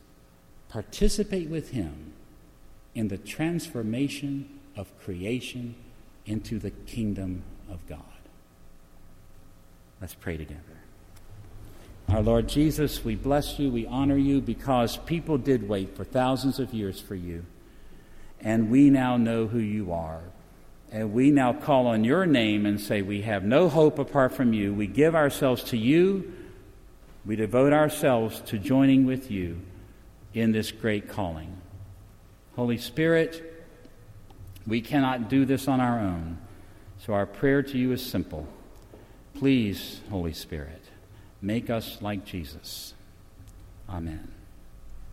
participate 0.71 1.51
with 1.51 1.73
Him 1.73 2.15
in 2.95 3.09
the 3.09 3.19
transformation 3.19 4.59
of 4.75 4.99
creation 5.05 5.75
into 6.25 6.59
the 6.59 6.71
kingdom 6.71 7.43
of 7.71 7.87
God. 7.87 8.01
Let's 10.01 10.15
pray 10.15 10.39
together. 10.39 10.82
Our 12.13 12.21
Lord 12.21 12.47
Jesus, 12.47 13.03
we 13.03 13.15
bless 13.15 13.59
you, 13.59 13.71
we 13.71 13.87
honor 13.87 14.19
you 14.19 14.43
because 14.43 14.99
people 14.99 15.39
did 15.39 15.67
wait 15.67 15.97
for 15.97 16.05
thousands 16.05 16.59
of 16.59 16.75
years 16.75 17.01
for 17.01 17.15
you, 17.15 17.47
and 18.39 18.71
we 18.71 18.91
now 18.91 19.17
know 19.17 19.47
who 19.47 19.59
you 19.59 19.95
are. 19.95 20.21
And 20.91 21.15
we 21.15 21.31
now 21.31 21.55
call 21.55 21.87
on 21.87 22.05
your 22.05 22.27
name 22.27 22.67
and 22.67 22.79
say, 22.79 23.01
We 23.01 23.23
have 23.23 23.45
no 23.45 23.71
hope 23.71 23.99
apart 23.99 24.35
from 24.35 24.53
you. 24.53 24.75
We 24.75 24.89
give 24.89 25.15
ourselves 25.15 25.65
to 25.65 25.79
you. 25.79 26.35
We 27.25 27.35
devote 27.35 27.73
ourselves 27.73 28.43
to 28.43 28.59
joining 28.59 29.07
with 29.07 29.31
you 29.31 29.63
in 30.35 30.53
this 30.53 30.71
great 30.71 31.09
calling. 31.09 31.57
Holy 32.57 32.77
Spirit, 32.77 33.65
we 34.67 34.83
cannot 34.83 35.31
do 35.31 35.47
this 35.47 35.67
on 35.67 35.81
our 35.81 35.99
own. 35.99 36.37
So 36.99 37.15
our 37.15 37.25
prayer 37.25 37.63
to 37.63 37.79
you 37.79 37.93
is 37.93 38.05
simple. 38.05 38.47
Please, 39.33 40.03
Holy 40.11 40.35
Spirit, 40.35 40.82
make 41.43 41.69
us 41.69 41.99
like 42.01 42.25
Jesus. 42.25 42.95
Amen. 43.91 44.32